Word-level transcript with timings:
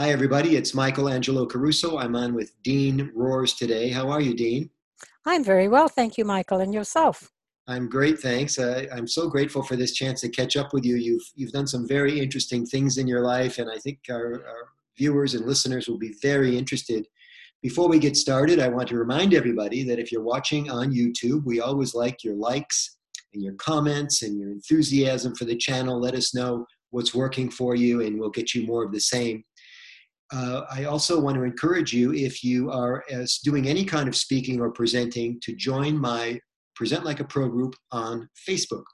Hi, 0.00 0.12
everybody. 0.12 0.56
It's 0.56 0.72
Michael 0.72 1.10
Angelo 1.10 1.44
Caruso. 1.44 1.98
I'm 1.98 2.16
on 2.16 2.32
with 2.32 2.54
Dean 2.62 3.12
Rohrs 3.14 3.54
today. 3.54 3.90
How 3.90 4.08
are 4.08 4.22
you, 4.22 4.32
Dean? 4.32 4.70
I'm 5.26 5.44
very 5.44 5.68
well, 5.68 5.88
thank 5.88 6.16
you, 6.16 6.24
Michael. 6.24 6.60
And 6.60 6.72
yourself? 6.72 7.30
I'm 7.68 7.86
great, 7.86 8.18
thanks. 8.18 8.58
Uh, 8.58 8.86
I'm 8.94 9.06
so 9.06 9.28
grateful 9.28 9.62
for 9.62 9.76
this 9.76 9.92
chance 9.92 10.22
to 10.22 10.30
catch 10.30 10.56
up 10.56 10.72
with 10.72 10.86
you. 10.86 10.96
You've 10.96 11.30
you've 11.34 11.52
done 11.52 11.66
some 11.66 11.86
very 11.86 12.18
interesting 12.18 12.64
things 12.64 12.96
in 12.96 13.06
your 13.06 13.20
life, 13.20 13.58
and 13.58 13.70
I 13.70 13.76
think 13.76 13.98
our, 14.08 14.42
our 14.48 14.68
viewers 14.96 15.34
and 15.34 15.44
listeners 15.44 15.86
will 15.86 15.98
be 15.98 16.14
very 16.22 16.56
interested. 16.56 17.06
Before 17.60 17.86
we 17.86 17.98
get 17.98 18.16
started, 18.16 18.58
I 18.58 18.68
want 18.68 18.88
to 18.88 18.96
remind 18.96 19.34
everybody 19.34 19.82
that 19.82 19.98
if 19.98 20.10
you're 20.10 20.22
watching 20.22 20.70
on 20.70 20.94
YouTube, 20.94 21.44
we 21.44 21.60
always 21.60 21.94
like 21.94 22.24
your 22.24 22.36
likes 22.36 22.96
and 23.34 23.42
your 23.42 23.54
comments 23.56 24.22
and 24.22 24.38
your 24.38 24.50
enthusiasm 24.50 25.34
for 25.34 25.44
the 25.44 25.58
channel. 25.58 26.00
Let 26.00 26.14
us 26.14 26.34
know 26.34 26.64
what's 26.88 27.14
working 27.14 27.50
for 27.50 27.74
you, 27.74 28.00
and 28.00 28.18
we'll 28.18 28.30
get 28.30 28.54
you 28.54 28.66
more 28.66 28.82
of 28.82 28.92
the 28.92 29.00
same. 29.00 29.44
Uh, 30.32 30.62
I 30.70 30.84
also 30.84 31.20
want 31.20 31.36
to 31.36 31.42
encourage 31.42 31.92
you, 31.92 32.12
if 32.14 32.44
you 32.44 32.70
are 32.70 33.04
doing 33.44 33.68
any 33.68 33.84
kind 33.84 34.08
of 34.08 34.14
speaking 34.14 34.60
or 34.60 34.70
presenting, 34.70 35.40
to 35.42 35.54
join 35.56 35.98
my 35.98 36.38
Present 36.76 37.04
Like 37.04 37.20
a 37.20 37.24
Pro 37.24 37.48
group 37.48 37.74
on 37.90 38.28
Facebook. 38.48 38.84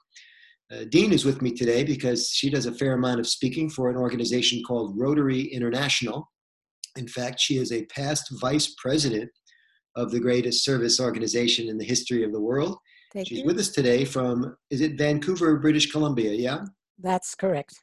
Uh, 0.71 0.83
Dean 0.89 1.13
is 1.13 1.23
with 1.23 1.41
me 1.41 1.51
today 1.51 1.83
because 1.83 2.29
she 2.29 2.49
does 2.49 2.65
a 2.65 2.73
fair 2.73 2.93
amount 2.93 3.19
of 3.19 3.27
speaking 3.27 3.69
for 3.69 3.89
an 3.89 3.95
organization 3.95 4.61
called 4.63 4.99
Rotary 4.99 5.43
International. 5.43 6.29
In 6.97 7.07
fact, 7.07 7.39
she 7.39 7.57
is 7.57 7.71
a 7.71 7.85
past 7.85 8.27
vice 8.41 8.75
president 8.77 9.29
of 9.95 10.11
the 10.11 10.19
greatest 10.19 10.65
service 10.65 10.99
organization 10.99 11.69
in 11.69 11.77
the 11.77 11.85
history 11.85 12.23
of 12.23 12.33
the 12.33 12.41
world. 12.41 12.77
Thank 13.13 13.29
She's 13.29 13.39
you. 13.39 13.45
with 13.45 13.57
us 13.59 13.69
today 13.69 14.03
from, 14.03 14.57
is 14.69 14.81
it 14.81 14.97
Vancouver, 14.97 15.57
British 15.57 15.89
Columbia? 15.91 16.33
Yeah? 16.33 16.65
That's 16.99 17.35
correct. 17.35 17.75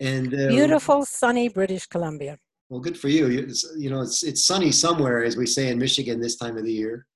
And 0.00 0.34
uh, 0.34 0.48
Beautiful, 0.48 1.04
sunny 1.06 1.48
British 1.48 1.86
Columbia. 1.86 2.38
Well, 2.68 2.80
good 2.80 2.98
for 2.98 3.08
you. 3.08 3.26
It's, 3.26 3.66
you 3.76 3.90
know, 3.90 4.00
it's, 4.00 4.22
it's 4.22 4.46
sunny 4.46 4.72
somewhere, 4.72 5.24
as 5.24 5.36
we 5.36 5.46
say 5.46 5.68
in 5.68 5.78
Michigan 5.78 6.20
this 6.20 6.36
time 6.36 6.56
of 6.56 6.64
the 6.64 6.72
year. 6.72 7.06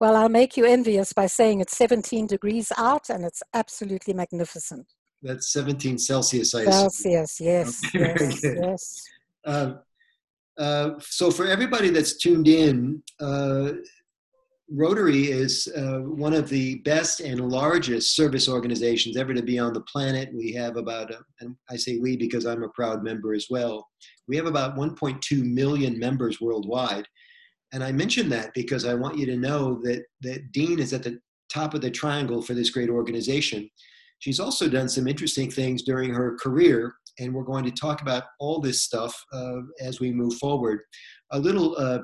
Well, 0.00 0.16
I'll 0.16 0.28
make 0.28 0.56
you 0.56 0.64
envious 0.64 1.12
by 1.12 1.26
saying 1.26 1.60
it's 1.60 1.76
17 1.76 2.26
degrees 2.26 2.72
out 2.78 3.10
and 3.10 3.24
it's 3.24 3.42
absolutely 3.52 4.14
magnificent. 4.14 4.86
That's 5.22 5.52
17 5.52 5.98
Celsius, 5.98 6.54
I 6.54 6.62
assume. 6.62 6.72
Celsius, 6.72 7.40
yes, 7.40 7.82
Okay, 7.94 8.14
yes, 8.18 8.42
yes. 8.42 9.04
Uh, 9.44 9.72
uh, 10.56 10.90
so, 11.00 11.30
for 11.30 11.46
everybody 11.46 11.90
that's 11.90 12.16
tuned 12.16 12.48
in, 12.48 13.02
uh, 13.20 13.72
Rotary 14.72 15.30
is 15.30 15.66
uh, 15.76 15.98
one 15.98 16.32
of 16.32 16.48
the 16.48 16.76
best 16.84 17.18
and 17.18 17.50
largest 17.50 18.14
service 18.14 18.48
organizations 18.48 19.16
ever 19.16 19.34
to 19.34 19.42
be 19.42 19.58
on 19.58 19.72
the 19.72 19.80
planet. 19.82 20.30
We 20.32 20.52
have 20.52 20.76
about, 20.76 21.12
uh, 21.12 21.18
and 21.40 21.56
I 21.68 21.76
say 21.76 21.98
we 21.98 22.16
because 22.16 22.46
I'm 22.46 22.62
a 22.62 22.68
proud 22.68 23.02
member 23.02 23.34
as 23.34 23.46
well, 23.50 23.88
we 24.28 24.36
have 24.36 24.46
about 24.46 24.76
1.2 24.76 25.42
million 25.42 25.98
members 25.98 26.40
worldwide. 26.40 27.04
And 27.72 27.82
I 27.82 27.90
mention 27.90 28.28
that 28.28 28.52
because 28.54 28.84
I 28.84 28.94
want 28.94 29.18
you 29.18 29.26
to 29.26 29.36
know 29.36 29.80
that, 29.82 30.04
that 30.20 30.52
Dean 30.52 30.78
is 30.78 30.92
at 30.92 31.02
the 31.02 31.18
top 31.52 31.74
of 31.74 31.80
the 31.80 31.90
triangle 31.90 32.40
for 32.40 32.54
this 32.54 32.70
great 32.70 32.90
organization. 32.90 33.68
She's 34.20 34.38
also 34.38 34.68
done 34.68 34.88
some 34.88 35.08
interesting 35.08 35.50
things 35.50 35.82
during 35.82 36.14
her 36.14 36.36
career, 36.36 36.94
and 37.18 37.34
we're 37.34 37.42
going 37.42 37.64
to 37.64 37.72
talk 37.72 38.02
about 38.02 38.24
all 38.38 38.60
this 38.60 38.84
stuff 38.84 39.20
uh, 39.32 39.62
as 39.80 39.98
we 39.98 40.12
move 40.12 40.34
forward. 40.34 40.80
A 41.32 41.38
little 41.38 41.76
uh, 41.76 42.00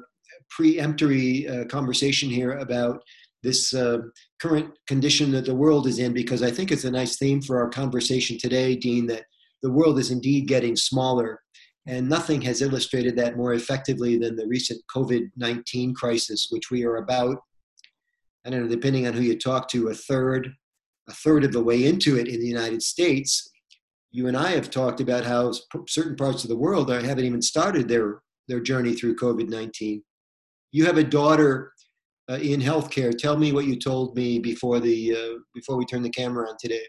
preemptory 0.59 1.49
uh, 1.49 1.65
conversation 1.67 2.29
here 2.31 2.53
about 2.59 3.03
this 3.43 3.73
uh, 3.75 3.99
current 4.41 4.71
condition 4.89 5.31
that 5.31 5.45
the 5.45 5.55
world 5.55 5.87
is 5.87 5.99
in, 5.99 6.13
because 6.13 6.43
I 6.43 6.51
think 6.51 6.73
it's 6.73 6.85
a 6.85 6.91
nice 6.91 7.17
theme 7.17 7.41
for 7.41 7.61
our 7.61 7.69
conversation 7.69 8.39
today, 8.39 8.75
Dean, 8.75 9.07
that 9.07 9.25
the 9.63 9.71
world 9.71 9.99
is 9.99 10.11
indeed 10.11 10.49
getting 10.49 10.77
smaller. 10.77 11.41
And 11.87 12.09
nothing 12.09 12.43
has 12.43 12.63
illustrated 12.63 13.17
that 13.17 13.37
more 13.37 13.55
effectively 13.55 14.19
than 14.19 14.35
the 14.35 14.47
recent 14.49 14.83
COVID 14.95 15.31
19 15.37 15.95
crisis, 15.95 16.49
which 16.51 16.71
we 16.71 16.85
are 16.85 16.97
about, 16.97 17.39
I 18.45 18.51
don't 18.51 18.63
know, 18.63 18.69
depending 18.69 19.07
on 19.07 19.13
who 19.13 19.23
you 19.23 19.39
talk 19.39 19.69
to, 19.71 19.89
a 19.89 19.95
third, 19.95 20.51
a 21.09 21.13
third 21.13 21.45
of 21.45 21.53
the 21.53 21.63
way 21.63 21.87
into 21.87 22.19
it 22.19 22.27
in 22.27 22.41
the 22.41 22.49
United 22.49 22.83
States. 22.83 23.49
You 24.11 24.27
and 24.27 24.37
I 24.37 24.51
have 24.51 24.71
talked 24.71 25.01
about 25.01 25.25
how 25.25 25.53
certain 25.87 26.17
parts 26.17 26.43
of 26.43 26.49
the 26.49 26.57
world 26.57 26.91
are, 26.91 27.01
haven't 27.01 27.25
even 27.25 27.43
started 27.43 27.87
their, 27.87 28.23
their 28.49 28.61
journey 28.61 28.95
through 28.95 29.17
COVID 29.17 29.49
19. 29.49 30.03
You 30.77 30.85
have 30.85 30.99
a 30.99 31.05
daughter 31.05 31.73
uh, 32.29 32.35
in 32.35 32.61
healthcare. 32.61 33.17
Tell 33.17 33.39
me 33.39 33.51
what 33.51 33.65
you 33.65 33.79
told 33.79 34.15
me 34.15 34.39
before, 34.39 34.79
the, 34.79 35.17
uh, 35.17 35.39
before 35.55 35.79
we 35.79 35.87
turn 35.87 36.03
the 36.03 36.11
camera 36.11 36.47
on 36.51 36.57
today. 36.61 36.83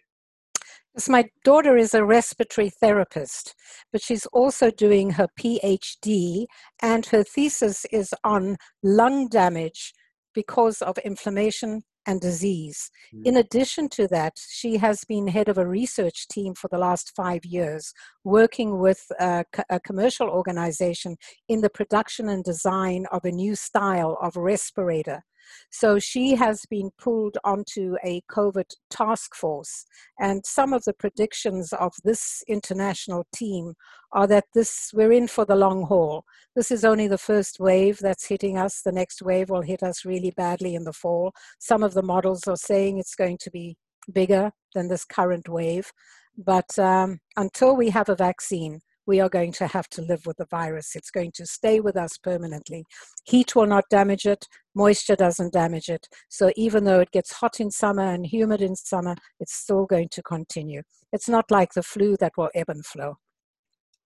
Yes, 0.93 1.07
my 1.07 1.29
daughter 1.45 1.77
is 1.77 1.93
a 1.93 2.03
respiratory 2.03 2.69
therapist, 2.69 3.55
but 3.93 4.01
she's 4.01 4.25
also 4.33 4.71
doing 4.71 5.11
her 5.11 5.29
PhD, 5.39 6.47
and 6.81 7.05
her 7.05 7.23
thesis 7.23 7.85
is 7.93 8.13
on 8.25 8.57
lung 8.83 9.29
damage 9.29 9.93
because 10.33 10.81
of 10.81 10.97
inflammation 11.05 11.83
and 12.07 12.19
disease. 12.19 12.89
Mm. 13.13 13.25
In 13.25 13.37
addition 13.37 13.89
to 13.89 14.07
that, 14.07 14.39
she 14.49 14.77
has 14.77 15.03
been 15.03 15.27
head 15.27 15.49
of 15.49 15.57
a 15.57 15.67
research 15.67 16.27
team 16.27 16.55
for 16.55 16.69
the 16.69 16.77
last 16.77 17.13
five 17.15 17.45
years, 17.45 17.93
working 18.23 18.79
with 18.79 19.05
a, 19.19 19.43
a 19.69 19.79
commercial 19.79 20.29
organization 20.29 21.17
in 21.47 21.61
the 21.61 21.69
production 21.69 22.29
and 22.29 22.43
design 22.43 23.05
of 23.11 23.25
a 23.25 23.31
new 23.31 23.55
style 23.55 24.17
of 24.21 24.35
respirator. 24.37 25.23
So 25.71 25.99
she 25.99 26.35
has 26.35 26.65
been 26.69 26.91
pulled 26.97 27.37
onto 27.43 27.95
a 28.03 28.21
COVID 28.31 28.69
task 28.89 29.35
force. 29.35 29.85
And 30.19 30.45
some 30.45 30.73
of 30.73 30.83
the 30.85 30.93
predictions 30.93 31.73
of 31.73 31.93
this 32.03 32.43
international 32.47 33.25
team 33.33 33.73
are 34.11 34.27
that 34.27 34.45
this 34.53 34.91
we're 34.93 35.11
in 35.11 35.27
for 35.27 35.45
the 35.45 35.55
long 35.55 35.83
haul. 35.83 36.23
This 36.55 36.71
is 36.71 36.85
only 36.85 37.07
the 37.07 37.17
first 37.17 37.59
wave 37.59 37.99
that's 37.99 38.25
hitting 38.25 38.57
us. 38.57 38.81
The 38.81 38.91
next 38.91 39.21
wave 39.21 39.49
will 39.49 39.61
hit 39.61 39.83
us 39.83 40.05
really 40.05 40.31
badly 40.31 40.75
in 40.75 40.83
the 40.83 40.93
fall. 40.93 41.33
Some 41.59 41.83
of 41.83 41.93
the 41.93 42.03
models 42.03 42.47
are 42.47 42.57
saying 42.57 42.97
it's 42.97 43.15
going 43.15 43.37
to 43.41 43.51
be 43.51 43.77
bigger 44.11 44.51
than 44.73 44.87
this 44.87 45.05
current 45.05 45.49
wave. 45.49 45.91
But 46.37 46.77
um, 46.77 47.19
until 47.35 47.75
we 47.75 47.89
have 47.89 48.09
a 48.09 48.15
vaccine, 48.15 48.81
we 49.07 49.19
are 49.21 49.29
going 49.29 49.53
to 49.53 49.67
have 49.67 49.87
to 49.89 50.01
live 50.01 50.25
with 50.25 50.37
the 50.37 50.45
virus. 50.51 50.95
It's 50.95 51.09
going 51.09 51.31
to 51.35 51.45
stay 51.45 51.79
with 51.79 51.95
us 51.95 52.17
permanently. 52.21 52.83
Heat 53.25 53.55
will 53.55 53.65
not 53.65 53.85
damage 53.89 54.25
it, 54.25 54.45
moisture 54.75 55.15
doesn't 55.15 55.53
damage 55.53 55.89
it. 55.89 56.07
So 56.29 56.51
even 56.55 56.83
though 56.83 56.99
it 56.99 57.11
gets 57.11 57.33
hot 57.33 57.59
in 57.59 57.71
summer 57.71 58.03
and 58.03 58.27
humid 58.27 58.61
in 58.61 58.75
summer, 58.75 59.15
it's 59.39 59.55
still 59.55 59.85
going 59.85 60.09
to 60.11 60.21
continue. 60.21 60.81
It's 61.13 61.29
not 61.29 61.49
like 61.49 61.73
the 61.73 61.83
flu 61.83 62.17
that 62.19 62.33
will 62.37 62.49
ebb 62.53 62.69
and 62.69 62.85
flow. 62.85 63.15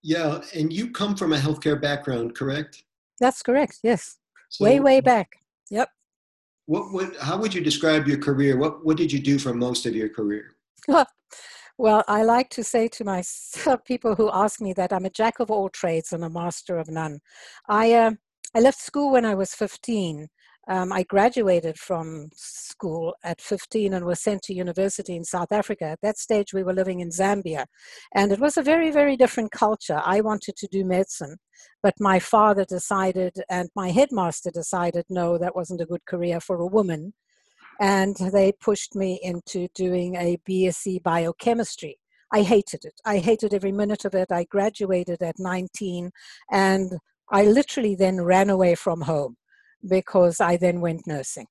Yeah, 0.03 0.41
and 0.56 0.72
you 0.72 0.91
come 0.91 1.16
from 1.16 1.34
a 1.34 1.38
healthcare 1.38 1.79
background, 1.79 2.35
correct? 2.35 2.84
That's 3.19 3.41
correct, 3.41 3.79
yes. 3.84 4.17
So 4.50 4.66
way, 4.66 4.79
way 4.79 5.01
back. 5.01 5.29
Yep. 5.69 5.90
What, 6.66 6.94
what, 6.94 7.16
how 7.17 7.38
would 7.38 7.53
you 7.53 7.61
describe 7.61 8.07
your 8.07 8.17
career? 8.17 8.57
What, 8.57 8.85
what 8.85 8.97
did 8.97 9.11
you 9.11 9.19
do 9.19 9.38
for 9.38 9.53
most 9.53 9.85
of 9.85 9.95
your 9.95 10.09
career? 10.09 10.56
Well, 11.78 12.04
I 12.08 12.24
like 12.24 12.50
to 12.52 12.64
say 12.64 12.88
to 12.90 13.04
my 13.04 13.24
people 13.86 14.16
who 14.16 14.30
ask 14.32 14.62
me 14.62 14.74
that 14.74 14.94
I'm 14.94 15.06
a 15.06 15.09
jack 15.09 15.40
of 15.40 15.50
all 15.50 15.70
trades 15.70 16.14
and 16.14 16.24
a 16.24 16.30
master 16.30 16.78
of 16.78 16.90
none. 16.90 17.20
I 17.68 17.94
uh, 17.94 18.12
I 18.54 18.59
left 18.59 18.80
school 18.80 19.12
when 19.14 19.26
I 19.26 19.36
was 19.36 19.54
15. 19.54 20.28
Um, 20.68 20.94
I 20.94 21.04
graduated 21.04 21.80
from 21.80 22.30
school 22.36 23.16
at 23.24 23.42
15 23.42 23.94
and 23.94 24.06
was 24.06 24.22
sent 24.22 24.44
to 24.44 24.54
university 24.54 25.16
in 25.16 25.24
South 25.24 25.52
Africa. 25.52 25.86
At 25.86 26.02
that 26.02 26.18
stage, 26.18 26.54
we 26.54 26.64
were 26.64 26.74
living 26.74 27.00
in 27.00 27.09
Zambia, 27.09 27.66
and 28.14 28.32
it 28.32 28.40
was 28.40 28.58
a 28.58 28.62
very, 28.62 28.92
very 28.92 29.18
different 29.18 29.52
culture. 29.52 30.02
I 30.06 30.22
wanted 30.22 30.56
to 30.58 30.68
do 30.68 30.86
medicine, 30.86 31.38
but 31.82 31.96
my 32.00 32.20
father 32.20 32.64
decided, 32.66 33.42
and 33.50 33.70
my 33.76 33.90
headmaster 33.90 34.52
decided, 34.52 35.06
no, 35.09 35.38
that 35.38 35.56
wasn't 35.56 35.82
a 35.82 35.86
good 35.86 36.06
career 36.06 36.40
for 36.40 36.58
a 36.58 36.68
woman 36.68 37.14
and 37.81 38.16
they 38.31 38.52
pushed 38.52 38.96
me 38.96 39.19
into 39.24 39.68
doing 39.74 40.16
a 40.16 40.38
BSc 40.47 41.02
biochemistry. 41.02 41.97
I 42.31 42.44
hated 42.44 42.86
it. 42.86 42.94
I 43.03 43.18
hated 43.18 43.56
every 43.56 43.72
minute 43.72 44.06
of 44.06 44.14
it. 44.14 44.31
I 44.31 44.44
graduated 44.46 45.24
at 45.24 45.40
19 45.40 46.12
and 46.52 46.91
I 47.32 47.44
literally 47.46 47.96
then 47.96 48.22
ran 48.22 48.52
away 48.52 48.76
from 48.76 49.02
home 49.02 49.35
because 49.90 50.40
I 50.40 50.58
then 50.58 50.79
went 50.79 51.08
nursing. 51.08 51.47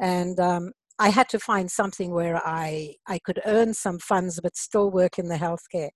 And 0.00 0.38
um, 0.38 0.70
I 1.00 1.08
had 1.08 1.28
to 1.30 1.40
find 1.40 1.68
something 1.68 2.12
where 2.12 2.36
I, 2.36 2.94
I 3.08 3.18
could 3.18 3.40
earn 3.44 3.74
some 3.74 3.98
funds 3.98 4.38
but 4.40 4.56
still 4.56 4.88
work 4.88 5.18
in 5.18 5.26
the 5.26 5.36
healthcare. 5.36 5.90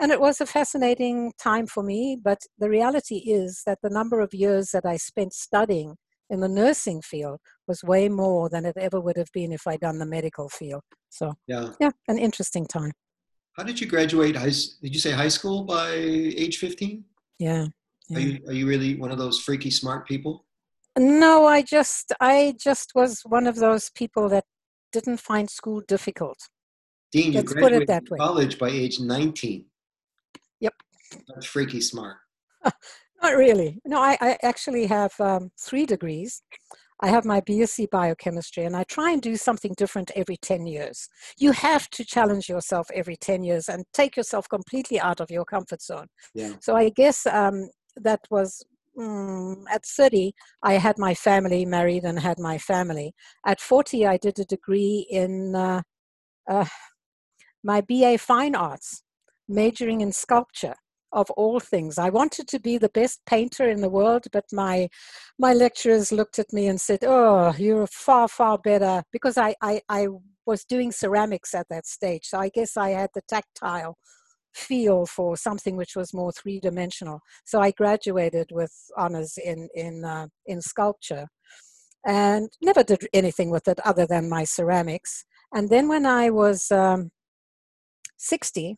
And 0.00 0.10
it 0.10 0.20
was 0.20 0.40
a 0.40 0.46
fascinating 0.46 1.32
time 1.40 1.68
for 1.68 1.84
me, 1.84 2.18
but 2.20 2.40
the 2.58 2.68
reality 2.68 3.18
is 3.18 3.62
that 3.66 3.78
the 3.84 3.90
number 3.90 4.20
of 4.20 4.34
years 4.34 4.70
that 4.72 4.84
I 4.84 4.96
spent 4.96 5.32
studying 5.32 5.96
in 6.30 6.40
the 6.40 6.48
nursing 6.48 7.00
field 7.02 7.40
was 7.66 7.82
way 7.82 8.08
more 8.08 8.48
than 8.48 8.64
it 8.66 8.76
ever 8.76 9.00
would 9.00 9.16
have 9.16 9.30
been 9.32 9.52
if 9.52 9.66
I'd 9.66 9.80
done 9.80 9.98
the 9.98 10.06
medical 10.06 10.48
field. 10.48 10.82
So, 11.08 11.34
Yeah. 11.46 11.72
yeah, 11.80 11.90
an 12.08 12.18
interesting 12.18 12.66
time. 12.66 12.92
How 13.56 13.62
did 13.64 13.80
you 13.80 13.86
graduate 13.86 14.36
high? 14.36 14.52
Did 14.82 14.94
you 14.94 15.00
say 15.00 15.10
high 15.10 15.28
school 15.28 15.64
by 15.64 15.90
age 15.92 16.58
15? 16.58 17.04
Yeah. 17.38 17.66
Are 18.14 18.20
you 18.20 18.40
are 18.46 18.52
you 18.52 18.66
really 18.66 18.94
one 18.96 19.10
of 19.10 19.18
those 19.18 19.40
freaky 19.40 19.70
smart 19.70 20.06
people? 20.06 20.46
No, 20.98 21.46
I 21.46 21.62
just, 21.62 22.12
I 22.20 22.54
just 22.58 22.92
was 22.94 23.20
one 23.22 23.46
of 23.46 23.56
those 23.56 23.90
people 23.90 24.28
that 24.30 24.44
didn't 24.92 25.18
find 25.18 25.48
school 25.48 25.80
difficult. 25.86 26.38
Dean, 27.12 27.32
you 27.32 27.38
Let's 27.38 27.52
it 27.52 27.54
graduated 27.54 27.88
that 27.88 28.10
way. 28.10 28.18
college 28.18 28.58
by 28.58 28.68
age 28.68 28.98
19. 29.00 29.64
Yep. 30.60 30.74
That's 31.28 31.46
freaky 31.46 31.80
smart. 31.80 32.16
Not 33.22 33.36
really. 33.36 33.80
No, 33.84 34.00
I, 34.00 34.16
I 34.20 34.38
actually 34.42 34.86
have 34.86 35.12
um, 35.20 35.50
three 35.58 35.86
degrees. 35.86 36.42
I 37.00 37.08
have 37.08 37.24
my 37.24 37.40
BSc 37.40 37.90
biochemistry, 37.90 38.64
and 38.64 38.76
I 38.76 38.82
try 38.84 39.12
and 39.12 39.22
do 39.22 39.36
something 39.36 39.72
different 39.76 40.10
every 40.16 40.36
10 40.36 40.66
years. 40.66 41.08
You 41.36 41.52
have 41.52 41.88
to 41.90 42.04
challenge 42.04 42.48
yourself 42.48 42.88
every 42.92 43.16
10 43.16 43.44
years 43.44 43.68
and 43.68 43.84
take 43.92 44.16
yourself 44.16 44.48
completely 44.48 44.98
out 44.98 45.20
of 45.20 45.30
your 45.30 45.44
comfort 45.44 45.80
zone. 45.80 46.06
Yeah. 46.34 46.54
So 46.60 46.76
I 46.76 46.88
guess 46.88 47.24
um, 47.26 47.70
that 47.96 48.20
was 48.30 48.64
mm, 48.98 49.62
at 49.70 49.84
30, 49.84 50.32
I 50.62 50.74
had 50.74 50.98
my 50.98 51.14
family 51.14 51.64
married 51.64 52.04
and 52.04 52.18
had 52.18 52.38
my 52.40 52.58
family. 52.58 53.14
At 53.46 53.60
40, 53.60 54.06
I 54.06 54.16
did 54.16 54.38
a 54.40 54.44
degree 54.44 55.06
in 55.08 55.54
uh, 55.54 55.82
uh, 56.50 56.66
my 57.62 57.80
BA 57.80 58.18
Fine 58.18 58.56
Arts, 58.56 59.04
majoring 59.48 60.00
in 60.00 60.12
sculpture 60.12 60.74
of 61.18 61.30
all 61.32 61.58
things. 61.60 61.98
I 61.98 62.10
wanted 62.10 62.46
to 62.48 62.60
be 62.60 62.78
the 62.78 62.88
best 62.88 63.20
painter 63.26 63.68
in 63.68 63.80
the 63.80 63.88
world, 63.88 64.26
but 64.32 64.44
my 64.52 64.88
my 65.38 65.52
lecturers 65.52 66.12
looked 66.12 66.38
at 66.38 66.52
me 66.52 66.68
and 66.68 66.80
said, 66.80 67.00
"Oh, 67.02 67.54
you're 67.58 67.86
far 67.88 68.28
far 68.28 68.58
better," 68.58 69.02
because 69.12 69.36
I 69.36 69.54
I, 69.60 69.80
I 69.88 70.08
was 70.46 70.64
doing 70.64 70.92
ceramics 70.92 71.54
at 71.54 71.66
that 71.70 71.86
stage. 71.86 72.26
So 72.26 72.38
I 72.38 72.48
guess 72.48 72.76
I 72.76 72.90
had 72.90 73.10
the 73.14 73.22
tactile 73.28 73.96
feel 74.54 75.06
for 75.06 75.36
something 75.36 75.76
which 75.76 75.94
was 75.96 76.14
more 76.14 76.32
three 76.32 76.60
dimensional. 76.60 77.20
So 77.44 77.60
I 77.60 77.72
graduated 77.72 78.48
with 78.52 78.72
honors 78.96 79.38
in 79.38 79.68
in 79.74 80.04
uh, 80.04 80.28
in 80.46 80.62
sculpture, 80.62 81.26
and 82.06 82.48
never 82.62 82.84
did 82.84 83.08
anything 83.12 83.50
with 83.50 83.66
it 83.68 83.80
other 83.84 84.06
than 84.06 84.28
my 84.28 84.44
ceramics. 84.44 85.24
And 85.52 85.68
then 85.70 85.88
when 85.88 86.06
I 86.06 86.30
was 86.30 86.70
um, 86.70 87.10
60, 88.18 88.76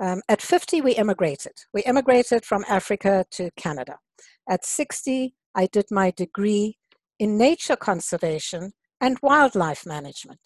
um, 0.00 0.22
at 0.28 0.40
50, 0.40 0.80
we 0.80 0.92
immigrated. 0.92 1.52
We 1.72 1.82
immigrated 1.82 2.44
from 2.44 2.64
Africa 2.68 3.24
to 3.32 3.50
Canada. 3.56 3.96
At 4.48 4.64
60, 4.64 5.34
I 5.54 5.66
did 5.66 5.86
my 5.90 6.10
degree 6.12 6.76
in 7.18 7.36
nature 7.36 7.76
conservation 7.76 8.72
and 9.00 9.18
wildlife 9.22 9.84
management 9.84 10.40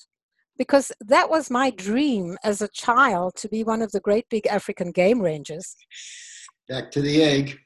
because 0.58 0.92
that 1.00 1.30
was 1.30 1.50
my 1.50 1.70
dream 1.70 2.36
as 2.44 2.62
a 2.62 2.68
child 2.68 3.34
to 3.36 3.48
be 3.48 3.64
one 3.64 3.82
of 3.82 3.92
the 3.92 4.00
great 4.00 4.26
big 4.30 4.46
African 4.46 4.90
game 4.90 5.20
rangers. 5.20 5.74
Back 6.68 6.90
to 6.92 7.00
the 7.00 7.22
egg. 7.22 7.58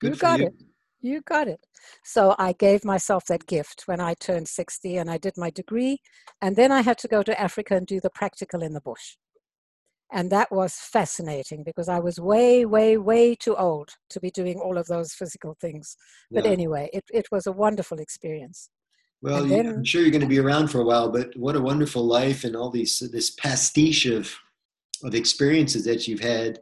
Good 0.00 0.14
you 0.14 0.18
got 0.18 0.40
you. 0.40 0.46
it. 0.46 0.54
You 1.00 1.20
got 1.22 1.46
it. 1.46 1.60
So 2.04 2.34
I 2.38 2.52
gave 2.52 2.84
myself 2.84 3.24
that 3.26 3.46
gift 3.46 3.84
when 3.86 4.00
I 4.00 4.14
turned 4.14 4.48
60 4.48 4.96
and 4.96 5.10
I 5.10 5.18
did 5.18 5.34
my 5.36 5.50
degree. 5.50 5.98
And 6.40 6.56
then 6.56 6.72
I 6.72 6.80
had 6.80 6.98
to 6.98 7.08
go 7.08 7.22
to 7.22 7.40
Africa 7.40 7.76
and 7.76 7.86
do 7.86 8.00
the 8.00 8.10
practical 8.10 8.62
in 8.62 8.72
the 8.72 8.80
bush. 8.80 9.16
And 10.10 10.30
that 10.30 10.50
was 10.50 10.74
fascinating 10.74 11.62
because 11.64 11.88
I 11.88 11.98
was 11.98 12.18
way, 12.18 12.64
way, 12.64 12.96
way 12.96 13.34
too 13.34 13.54
old 13.56 13.90
to 14.10 14.20
be 14.20 14.30
doing 14.30 14.58
all 14.58 14.78
of 14.78 14.86
those 14.86 15.12
physical 15.12 15.54
things. 15.60 15.96
But 16.30 16.44
yeah. 16.44 16.50
anyway, 16.50 16.88
it, 16.92 17.04
it 17.12 17.26
was 17.30 17.46
a 17.46 17.52
wonderful 17.52 17.98
experience. 17.98 18.70
Well, 19.20 19.44
then, 19.44 19.66
I'm 19.66 19.84
sure 19.84 20.02
you're 20.02 20.10
going 20.10 20.20
to 20.20 20.28
be 20.28 20.38
around 20.38 20.68
for 20.68 20.80
a 20.80 20.84
while, 20.84 21.10
but 21.10 21.36
what 21.36 21.56
a 21.56 21.60
wonderful 21.60 22.04
life 22.04 22.44
and 22.44 22.54
all 22.54 22.70
these 22.70 23.00
this 23.12 23.30
pastiche 23.30 24.06
of 24.06 24.32
of 25.02 25.14
experiences 25.14 25.84
that 25.84 26.06
you've 26.06 26.20
had. 26.20 26.60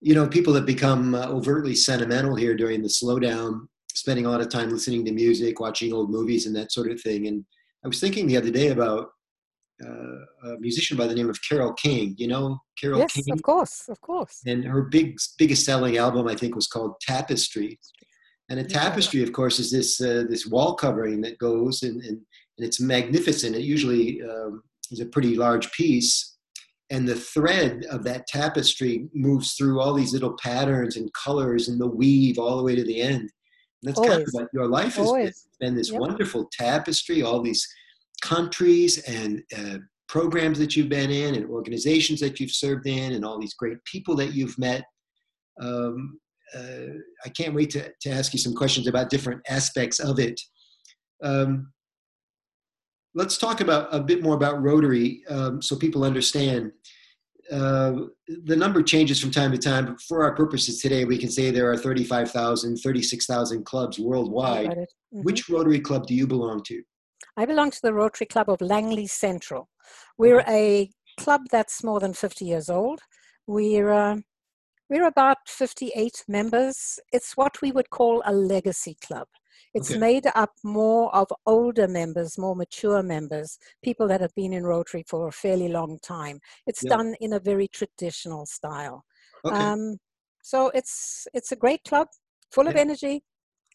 You 0.00 0.14
know, 0.14 0.28
people 0.28 0.52
have 0.54 0.66
become 0.66 1.14
uh, 1.14 1.26
overtly 1.28 1.74
sentimental 1.74 2.34
here 2.36 2.54
during 2.54 2.82
the 2.82 2.88
slowdown, 2.88 3.68
spending 3.94 4.26
a 4.26 4.30
lot 4.30 4.42
of 4.42 4.50
time 4.50 4.68
listening 4.68 5.04
to 5.06 5.12
music, 5.12 5.60
watching 5.60 5.94
old 5.94 6.10
movies, 6.10 6.46
and 6.46 6.54
that 6.56 6.72
sort 6.72 6.90
of 6.90 7.00
thing. 7.00 7.26
And 7.26 7.42
I 7.82 7.88
was 7.88 8.00
thinking 8.00 8.26
the 8.26 8.36
other 8.36 8.50
day 8.50 8.68
about 8.68 9.13
uh, 9.84 10.50
a 10.50 10.58
musician 10.60 10.96
by 10.96 11.06
the 11.06 11.14
name 11.14 11.28
of 11.28 11.38
Carole 11.48 11.72
King. 11.74 12.14
You 12.18 12.28
know 12.28 12.58
Carole 12.80 13.00
yes, 13.00 13.12
King? 13.12 13.32
of 13.32 13.42
course, 13.42 13.88
of 13.88 14.00
course. 14.00 14.40
And 14.46 14.64
her 14.64 14.82
big, 14.82 15.16
biggest 15.38 15.64
selling 15.64 15.96
album, 15.96 16.28
I 16.28 16.34
think, 16.34 16.54
was 16.54 16.66
called 16.66 16.94
Tapestry. 17.00 17.78
And 18.50 18.60
a 18.60 18.64
tapestry, 18.64 19.22
of 19.22 19.32
course, 19.32 19.58
is 19.58 19.70
this 19.70 20.00
uh, 20.00 20.24
this 20.28 20.46
wall 20.46 20.74
covering 20.74 21.20
that 21.22 21.38
goes 21.38 21.82
and, 21.82 22.00
and, 22.02 22.20
and 22.58 22.66
it's 22.66 22.80
magnificent. 22.80 23.56
It 23.56 23.62
usually 23.62 24.22
um, 24.22 24.62
is 24.90 25.00
a 25.00 25.06
pretty 25.06 25.34
large 25.34 25.72
piece, 25.72 26.36
and 26.90 27.08
the 27.08 27.14
thread 27.14 27.86
of 27.90 28.04
that 28.04 28.26
tapestry 28.26 29.08
moves 29.14 29.54
through 29.54 29.80
all 29.80 29.94
these 29.94 30.12
little 30.12 30.36
patterns 30.36 30.96
and 30.96 31.12
colors 31.14 31.68
and 31.68 31.80
the 31.80 31.86
weave 31.86 32.38
all 32.38 32.58
the 32.58 32.62
way 32.62 32.74
to 32.74 32.84
the 32.84 33.00
end. 33.00 33.22
And 33.22 33.30
that's 33.82 33.98
Always. 33.98 34.12
kind 34.12 34.22
of 34.22 34.28
what 34.32 34.48
your 34.52 34.68
life 34.68 34.96
has 34.96 35.10
been, 35.10 35.32
been, 35.60 35.74
this 35.74 35.90
yep. 35.90 36.00
wonderful 36.00 36.48
tapestry, 36.52 37.22
all 37.22 37.40
these 37.40 37.66
countries 38.22 38.98
and 39.04 39.42
uh, 39.56 39.78
programs 40.08 40.58
that 40.58 40.76
you've 40.76 40.88
been 40.88 41.10
in 41.10 41.34
and 41.34 41.50
organizations 41.50 42.20
that 42.20 42.38
you've 42.38 42.50
served 42.50 42.86
in 42.86 43.12
and 43.12 43.24
all 43.24 43.38
these 43.38 43.54
great 43.54 43.82
people 43.84 44.14
that 44.16 44.34
you've 44.34 44.58
met. 44.58 44.84
Um, 45.60 46.18
uh, 46.54 46.94
I 47.24 47.28
can't 47.30 47.54
wait 47.54 47.70
to, 47.70 47.90
to 48.02 48.10
ask 48.10 48.32
you 48.32 48.38
some 48.38 48.54
questions 48.54 48.86
about 48.86 49.10
different 49.10 49.40
aspects 49.48 49.98
of 49.98 50.18
it. 50.18 50.40
Um, 51.22 51.72
let's 53.14 53.38
talk 53.38 53.60
about 53.60 53.88
a 53.92 54.00
bit 54.00 54.22
more 54.22 54.34
about 54.34 54.62
Rotary 54.62 55.22
um, 55.28 55.62
so 55.62 55.76
people 55.76 56.04
understand. 56.04 56.72
Uh, 57.50 57.92
the 58.44 58.56
number 58.56 58.82
changes 58.82 59.20
from 59.20 59.30
time 59.30 59.52
to 59.52 59.58
time. 59.58 59.86
But 59.86 60.00
for 60.00 60.24
our 60.24 60.34
purposes 60.34 60.80
today, 60.80 61.04
we 61.04 61.18
can 61.18 61.30
say 61.30 61.50
there 61.50 61.70
are 61.70 61.76
35,000, 61.76 62.76
36,000 62.76 63.64
clubs 63.64 63.98
worldwide. 63.98 64.70
Mm-hmm. 64.70 65.22
Which 65.22 65.48
Rotary 65.48 65.80
club 65.80 66.06
do 66.06 66.14
you 66.14 66.26
belong 66.26 66.62
to? 66.64 66.82
I 67.36 67.46
belong 67.46 67.70
to 67.72 67.82
the 67.82 67.92
Rotary 67.92 68.26
Club 68.26 68.48
of 68.48 68.60
Langley 68.60 69.06
Central. 69.06 69.68
We're 70.16 70.44
a 70.46 70.90
club 71.18 71.42
that's 71.50 71.82
more 71.82 71.98
than 71.98 72.14
50 72.14 72.44
years 72.44 72.70
old. 72.70 73.00
We're, 73.46 73.92
uh, 73.92 74.16
we're 74.88 75.06
about 75.06 75.38
58 75.48 76.24
members. 76.28 77.00
It's 77.12 77.36
what 77.36 77.60
we 77.60 77.72
would 77.72 77.90
call 77.90 78.22
a 78.24 78.32
legacy 78.32 78.96
club. 79.04 79.26
It's 79.72 79.90
okay. 79.90 79.98
made 79.98 80.26
up 80.36 80.52
more 80.62 81.14
of 81.14 81.26
older 81.46 81.88
members, 81.88 82.38
more 82.38 82.54
mature 82.54 83.02
members, 83.02 83.58
people 83.82 84.06
that 84.08 84.20
have 84.20 84.34
been 84.36 84.52
in 84.52 84.64
Rotary 84.64 85.04
for 85.08 85.26
a 85.26 85.32
fairly 85.32 85.68
long 85.68 85.98
time. 86.02 86.38
It's 86.68 86.84
yeah. 86.84 86.96
done 86.96 87.14
in 87.20 87.32
a 87.32 87.40
very 87.40 87.66
traditional 87.66 88.46
style. 88.46 89.04
Okay. 89.44 89.56
Um, 89.56 89.98
so 90.42 90.70
it's 90.74 91.26
it's 91.34 91.50
a 91.50 91.56
great 91.56 91.82
club, 91.84 92.08
full 92.52 92.64
yeah. 92.64 92.70
of 92.70 92.76
energy, 92.76 93.24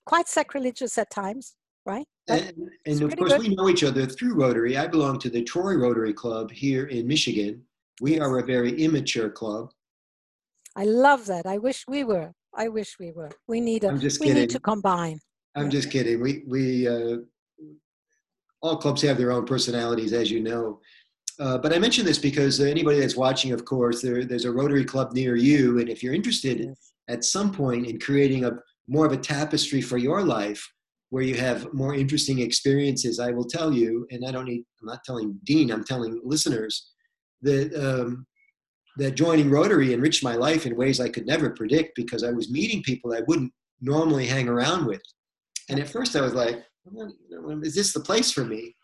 quite 0.06 0.30
sacrilegious 0.30 0.98
at 0.98 1.10
times 1.12 1.56
right? 1.90 2.06
and, 2.30 2.70
and 2.86 3.02
of 3.02 3.18
course, 3.18 3.34
good. 3.34 3.42
we 3.42 3.56
know 3.56 3.70
each 3.70 3.84
other 3.84 4.06
through 4.06 4.36
Rotary. 4.36 4.78
I 4.78 4.88
belong 4.88 5.20
to 5.20 5.30
the 5.30 5.44
Troy 5.44 5.74
Rotary 5.74 6.14
Club 6.14 6.52
here 6.52 6.86
in 6.86 7.08
Michigan. 7.08 7.64
We 8.02 8.20
are 8.20 8.40
a 8.40 8.46
very 8.46 8.72
immature 8.84 9.30
club. 9.30 9.72
I 10.76 10.86
love 10.86 11.26
that. 11.26 11.46
I 11.46 11.58
wish 11.58 11.86
we 11.88 12.04
were. 12.04 12.32
I 12.56 12.68
wish 12.68 12.98
we 13.00 13.12
were. 13.12 13.32
We 13.48 13.60
need 13.60 13.84
a. 13.84 13.90
I'm 13.90 14.00
just 14.00 14.20
we 14.20 14.28
kidding. 14.28 14.42
need 14.44 14.50
to 14.52 14.60
combine. 14.60 15.20
I'm 15.56 15.66
yeah. 15.66 15.70
just 15.72 15.92
kidding. 15.92 16.22
We 16.22 16.44
we 16.48 16.88
uh, 16.88 17.18
all 18.62 18.78
clubs 18.78 19.02
have 19.02 19.18
their 19.18 19.32
own 19.32 19.46
personalities, 19.46 20.14
as 20.14 20.30
you 20.30 20.42
know. 20.42 20.80
Uh, 21.40 21.58
but 21.58 21.74
I 21.74 21.80
mention 21.80 22.06
this 22.06 22.20
because 22.20 22.60
anybody 22.60 23.00
that's 23.00 23.16
watching, 23.16 23.54
of 23.54 23.64
course, 23.64 24.02
there, 24.02 24.26
there's 24.26 24.46
a 24.46 24.52
Rotary 24.52 24.84
Club 24.84 25.14
near 25.14 25.38
you, 25.38 25.80
and 25.80 25.90
if 25.90 26.04
you're 26.04 26.14
interested 26.14 26.60
yes. 26.60 26.92
at 27.08 27.24
some 27.24 27.54
point 27.54 27.88
in 27.88 27.98
creating 27.98 28.44
a 28.44 28.52
more 28.90 29.06
of 29.06 29.14
a 29.14 29.18
tapestry 29.18 29.82
for 29.82 29.98
your 29.98 30.22
life, 30.22 30.70
where 31.10 31.24
you 31.24 31.36
have 31.36 31.74
more 31.74 31.96
interesting 31.96 32.40
experiences, 32.40 33.20
I 33.20 33.32
will 33.32 33.46
tell 33.46 33.74
you, 33.74 34.08
and 34.12 34.26
I 34.26 34.32
don't 34.32 34.46
need, 34.46 34.64
I'm 34.80 34.88
not 34.88 35.04
telling 35.04 35.40
Dean, 35.44 35.72
I'm 35.72 35.84
telling 35.84 36.22
listeners 36.24 36.92
that, 37.42 37.74
um, 37.76 38.28
that 38.98 39.16
joining 39.16 39.50
Rotary 39.50 39.94
enriched 39.94 40.24
my 40.24 40.36
life 40.36 40.66
in 40.66 40.76
ways 40.76 41.00
I 41.00 41.10
could 41.10 41.26
never 41.26 41.50
predict 41.50 41.96
because 41.96 42.24
I 42.24 42.32
was 42.32 42.52
meeting 42.52 42.84
people 42.84 43.14
I 43.14 43.22
wouldn't 43.28 43.52
normally 43.82 44.28
hang 44.28 44.48
around 44.48 44.86
with. 44.86 45.02
And 45.70 45.80
at 45.80 45.90
first 45.90 46.16
I 46.16 46.22
was 46.22 46.34
like, 46.34 46.64
is 47.64 47.76
this 47.76 47.94
the 47.94 48.00
place 48.02 48.32
for 48.32 48.44
me? 48.44 48.76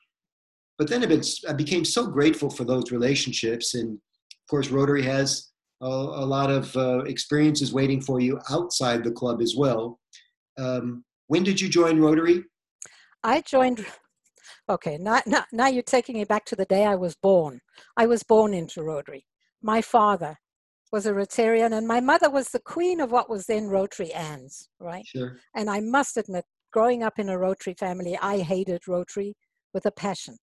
But 0.77 0.89
then 0.89 1.03
I 1.03 1.53
became 1.53 1.85
so 1.85 2.07
grateful 2.07 2.49
for 2.49 2.63
those 2.63 2.91
relationships. 2.91 3.75
And 3.75 3.93
of 3.93 4.49
course, 4.49 4.69
Rotary 4.69 5.03
has 5.03 5.51
a, 5.81 5.85
a 5.87 6.25
lot 6.25 6.49
of 6.49 6.75
uh, 6.75 6.99
experiences 7.05 7.73
waiting 7.73 8.01
for 8.01 8.19
you 8.19 8.39
outside 8.49 9.03
the 9.03 9.11
club 9.11 9.41
as 9.41 9.55
well. 9.55 9.99
Um, 10.57 11.03
when 11.27 11.43
did 11.43 11.59
you 11.59 11.69
join 11.69 11.99
Rotary? 11.99 12.43
I 13.23 13.41
joined. 13.41 13.85
Okay, 14.69 14.97
now, 14.97 15.21
now, 15.25 15.43
now 15.51 15.67
you're 15.67 15.83
taking 15.83 16.15
me 16.15 16.23
back 16.23 16.45
to 16.45 16.55
the 16.55 16.65
day 16.65 16.85
I 16.85 16.95
was 16.95 17.15
born. 17.15 17.61
I 17.97 18.05
was 18.05 18.23
born 18.23 18.53
into 18.53 18.83
Rotary. 18.83 19.25
My 19.61 19.81
father 19.81 20.37
was 20.91 21.05
a 21.05 21.13
Rotarian, 21.13 21.75
and 21.75 21.87
my 21.87 21.99
mother 21.99 22.29
was 22.29 22.49
the 22.49 22.59
queen 22.59 22.99
of 22.99 23.11
what 23.11 23.29
was 23.29 23.45
then 23.45 23.67
Rotary 23.67 24.13
Anns, 24.13 24.69
right? 24.79 25.05
Sure. 25.05 25.37
And 25.55 25.69
I 25.69 25.79
must 25.81 26.17
admit, 26.17 26.45
growing 26.71 27.03
up 27.03 27.19
in 27.19 27.29
a 27.29 27.37
Rotary 27.37 27.73
family, 27.73 28.17
I 28.21 28.39
hated 28.39 28.87
Rotary 28.87 29.35
with 29.73 29.85
a 29.85 29.91
passion. 29.91 30.37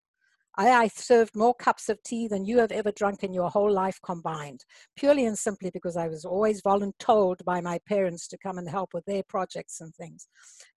I, 0.56 0.70
I, 0.70 0.88
served 0.88 1.34
more 1.34 1.54
cups 1.54 1.88
of 1.88 2.02
tea 2.02 2.28
than 2.28 2.44
you 2.44 2.58
have 2.58 2.72
ever 2.72 2.92
drunk 2.92 3.22
in 3.22 3.32
your 3.32 3.48
whole 3.48 3.72
life 3.72 3.98
combined, 4.04 4.64
purely 4.96 5.24
and 5.24 5.38
simply 5.38 5.70
because 5.70 5.96
I 5.96 6.08
was 6.08 6.24
always 6.24 6.62
voluntold 6.62 7.44
by 7.44 7.60
my 7.60 7.78
parents 7.88 8.28
to 8.28 8.38
come 8.38 8.58
and 8.58 8.68
help 8.68 8.90
with 8.92 9.04
their 9.06 9.22
projects 9.28 9.80
and 9.80 9.94
things. 9.94 10.28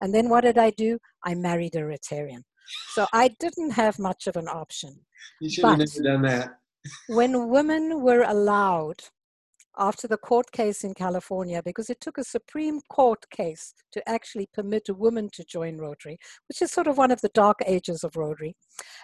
And 0.01 0.13
then 0.13 0.29
what 0.29 0.41
did 0.41 0.57
I 0.57 0.71
do? 0.71 0.97
I 1.25 1.35
married 1.35 1.75
a 1.75 1.79
Rotarian. 1.79 2.43
So 2.93 3.05
I 3.13 3.29
didn't 3.39 3.71
have 3.71 3.99
much 3.99 4.27
of 4.27 4.37
an 4.37 4.47
option. 4.47 4.99
You 5.41 5.49
should 5.49 5.65
have 5.65 5.79
never 5.79 6.03
done 6.03 6.21
that. 6.23 6.57
when 7.07 7.49
women 7.49 8.01
were 8.01 8.23
allowed 8.23 9.01
after 9.77 10.07
the 10.07 10.17
court 10.17 10.51
case 10.51 10.83
in 10.83 10.93
California, 10.93 11.61
because 11.63 11.89
it 11.89 12.01
took 12.01 12.17
a 12.17 12.23
Supreme 12.23 12.81
Court 12.89 13.29
case 13.29 13.73
to 13.91 14.07
actually 14.09 14.47
permit 14.53 14.89
a 14.89 14.93
woman 14.93 15.29
to 15.33 15.43
join 15.43 15.77
Rotary, 15.77 16.17
which 16.47 16.61
is 16.61 16.71
sort 16.71 16.87
of 16.87 16.97
one 16.97 17.11
of 17.11 17.21
the 17.21 17.31
dark 17.33 17.59
ages 17.65 18.03
of 18.03 18.15
Rotary. 18.15 18.55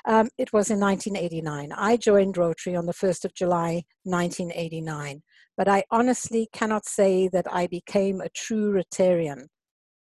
Um, 0.05 0.29
it 0.37 0.53
was 0.53 0.69
in 0.69 0.79
1989. 0.79 1.71
I 1.71 1.97
joined 1.97 2.37
Rotary 2.37 2.75
on 2.75 2.85
the 2.85 2.93
1st 2.93 3.25
of 3.25 3.33
July, 3.33 3.83
1989. 4.03 5.21
But 5.57 5.67
I 5.67 5.83
honestly 5.91 6.47
cannot 6.53 6.85
say 6.85 7.27
that 7.29 7.45
I 7.51 7.67
became 7.67 8.21
a 8.21 8.29
true 8.29 8.73
Rotarian 8.73 9.47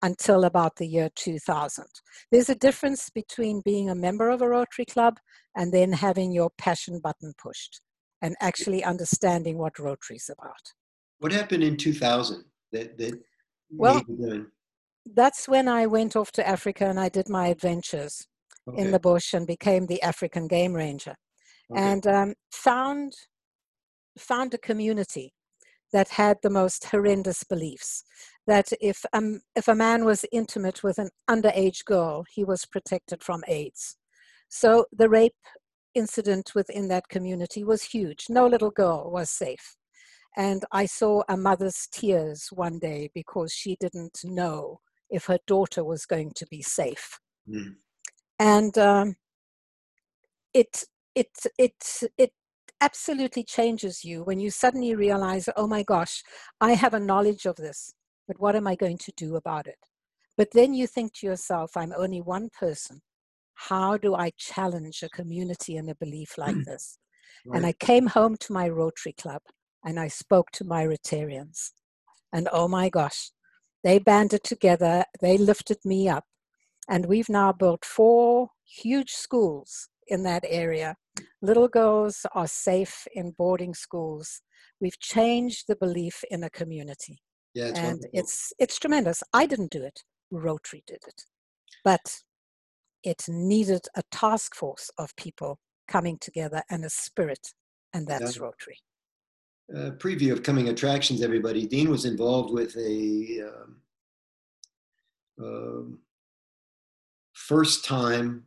until 0.02 0.44
about 0.44 0.76
the 0.76 0.86
year 0.86 1.10
2000. 1.14 1.84
There's 2.30 2.48
a 2.48 2.54
difference 2.54 3.10
between 3.10 3.62
being 3.64 3.90
a 3.90 3.94
member 3.94 4.30
of 4.30 4.42
a 4.42 4.48
Rotary 4.48 4.86
Club 4.86 5.18
and 5.56 5.72
then 5.72 5.92
having 5.92 6.32
your 6.32 6.50
passion 6.58 7.00
button 7.00 7.34
pushed 7.36 7.80
and 8.22 8.36
actually 8.40 8.84
understanding 8.84 9.58
what 9.58 9.78
Rotary 9.78 10.16
is 10.16 10.30
about. 10.30 10.72
What 11.18 11.32
happened 11.32 11.62
in 11.62 11.76
2000 11.76 12.44
that, 12.72 12.98
that 12.98 13.20
well, 13.70 14.02
that's 15.14 15.48
when 15.48 15.68
I 15.68 15.86
went 15.86 16.16
off 16.16 16.32
to 16.32 16.46
Africa 16.46 16.86
and 16.86 16.98
I 16.98 17.08
did 17.08 17.28
my 17.28 17.48
adventures 17.48 18.26
okay. 18.68 18.80
in 18.80 18.90
the 18.90 19.00
bush 19.00 19.32
and 19.32 19.46
became 19.46 19.86
the 19.86 20.02
African 20.02 20.46
game 20.48 20.74
ranger 20.74 21.14
okay. 21.70 21.80
and 21.80 22.06
um, 22.06 22.34
found, 22.52 23.12
found 24.18 24.54
a 24.54 24.58
community 24.58 25.32
that 25.92 26.08
had 26.08 26.38
the 26.42 26.50
most 26.50 26.84
horrendous 26.86 27.42
beliefs 27.44 28.04
that 28.46 28.72
if, 28.80 29.04
um, 29.12 29.40
if 29.56 29.68
a 29.68 29.74
man 29.74 30.04
was 30.04 30.24
intimate 30.32 30.82
with 30.82 30.98
an 30.98 31.10
underage 31.28 31.84
girl, 31.84 32.24
he 32.30 32.44
was 32.44 32.64
protected 32.64 33.22
from 33.22 33.42
AIDS. 33.48 33.96
So 34.48 34.86
the 34.92 35.08
rape 35.08 35.32
incident 35.94 36.52
within 36.54 36.88
that 36.88 37.08
community 37.08 37.64
was 37.64 37.82
huge. 37.84 38.26
No 38.28 38.46
little 38.46 38.70
girl 38.70 39.10
was 39.10 39.30
safe. 39.30 39.76
And 40.36 40.64
I 40.70 40.86
saw 40.86 41.22
a 41.28 41.36
mother's 41.36 41.88
tears 41.90 42.48
one 42.52 42.78
day 42.78 43.10
because 43.14 43.52
she 43.52 43.76
didn't 43.80 44.20
know 44.24 44.80
if 45.10 45.26
her 45.26 45.38
daughter 45.46 45.82
was 45.82 46.06
going 46.06 46.32
to 46.36 46.46
be 46.46 46.62
safe. 46.62 47.18
Mm. 47.48 47.76
And 48.38 48.78
um, 48.78 49.16
it, 50.54 50.84
it, 51.14 51.30
it, 51.58 52.02
it 52.16 52.32
absolutely 52.80 53.42
changes 53.42 54.04
you 54.04 54.22
when 54.22 54.38
you 54.38 54.50
suddenly 54.50 54.94
realize, 54.94 55.48
oh 55.56 55.66
my 55.66 55.82
gosh, 55.82 56.22
I 56.60 56.72
have 56.74 56.94
a 56.94 57.00
knowledge 57.00 57.44
of 57.44 57.56
this, 57.56 57.92
but 58.28 58.40
what 58.40 58.54
am 58.54 58.66
I 58.66 58.76
going 58.76 58.98
to 58.98 59.12
do 59.16 59.36
about 59.36 59.66
it? 59.66 59.78
But 60.36 60.52
then 60.52 60.72
you 60.72 60.86
think 60.86 61.12
to 61.14 61.26
yourself, 61.26 61.76
I'm 61.76 61.92
only 61.96 62.20
one 62.20 62.48
person 62.58 63.02
how 63.68 63.96
do 63.96 64.14
I 64.14 64.32
challenge 64.38 65.02
a 65.02 65.08
community 65.10 65.76
in 65.76 65.88
a 65.88 65.94
belief 65.94 66.38
like 66.38 66.56
mm. 66.56 66.64
this? 66.64 66.98
Right. 67.44 67.56
And 67.56 67.66
I 67.66 67.72
came 67.72 68.06
home 68.06 68.36
to 68.40 68.52
my 68.52 68.68
Rotary 68.68 69.12
Club 69.12 69.42
and 69.84 70.00
I 70.00 70.08
spoke 70.08 70.50
to 70.52 70.64
my 70.64 70.84
Rotarians. 70.86 71.70
And 72.32 72.48
oh 72.52 72.68
my 72.68 72.88
gosh, 72.88 73.30
they 73.84 73.98
banded 73.98 74.44
together, 74.44 75.04
they 75.20 75.36
lifted 75.36 75.78
me 75.84 76.08
up. 76.08 76.24
And 76.88 77.06
we've 77.06 77.28
now 77.28 77.52
built 77.52 77.84
four 77.84 78.48
huge 78.64 79.10
schools 79.10 79.88
in 80.08 80.22
that 80.24 80.44
area. 80.48 80.96
Little 81.42 81.68
girls 81.68 82.24
are 82.34 82.46
safe 82.46 83.06
in 83.12 83.34
boarding 83.36 83.74
schools. 83.74 84.40
We've 84.80 84.98
changed 84.98 85.64
the 85.68 85.76
belief 85.76 86.24
in 86.30 86.42
a 86.44 86.50
community. 86.50 87.20
Yeah, 87.54 87.66
it's 87.66 87.78
and 87.78 87.86
wonderful. 87.86 88.10
it's 88.12 88.52
it's 88.58 88.78
tremendous. 88.78 89.22
I 89.32 89.46
didn't 89.46 89.70
do 89.70 89.82
it. 89.82 90.00
Rotary 90.30 90.82
did 90.86 91.00
it. 91.06 91.24
But 91.84 92.20
it 93.02 93.24
needed 93.28 93.86
a 93.96 94.02
task 94.10 94.54
force 94.54 94.90
of 94.98 95.14
people 95.16 95.58
coming 95.88 96.18
together 96.20 96.62
and 96.70 96.84
a 96.84 96.90
spirit, 96.90 97.52
and 97.92 98.06
that's 98.06 98.36
yeah. 98.36 98.42
Rotary. 98.42 98.78
Uh, 99.74 99.90
preview 99.92 100.32
of 100.32 100.42
coming 100.42 100.68
attractions, 100.68 101.22
everybody. 101.22 101.66
Dean 101.66 101.90
was 101.90 102.04
involved 102.04 102.52
with 102.52 102.76
a 102.76 103.42
um, 103.42 103.76
um, 105.40 105.98
first 107.32 107.84
time 107.84 108.44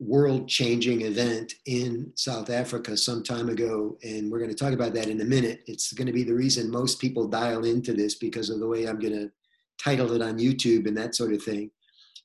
world 0.00 0.48
changing 0.48 1.02
event 1.02 1.54
in 1.66 2.12
South 2.14 2.50
Africa 2.50 2.96
some 2.96 3.22
time 3.22 3.48
ago. 3.48 3.98
And 4.02 4.30
we're 4.30 4.38
going 4.38 4.50
to 4.50 4.56
talk 4.56 4.72
about 4.72 4.94
that 4.94 5.08
in 5.08 5.20
a 5.20 5.24
minute. 5.24 5.62
It's 5.66 5.92
going 5.92 6.06
to 6.06 6.12
be 6.12 6.22
the 6.22 6.34
reason 6.34 6.70
most 6.70 7.00
people 7.00 7.26
dial 7.26 7.64
into 7.64 7.92
this 7.92 8.14
because 8.14 8.48
of 8.50 8.60
the 8.60 8.66
way 8.66 8.86
I'm 8.86 9.00
going 9.00 9.14
to 9.14 9.30
title 9.76 10.12
it 10.12 10.22
on 10.22 10.38
YouTube 10.38 10.86
and 10.86 10.96
that 10.96 11.14
sort 11.14 11.32
of 11.32 11.42
thing. 11.42 11.70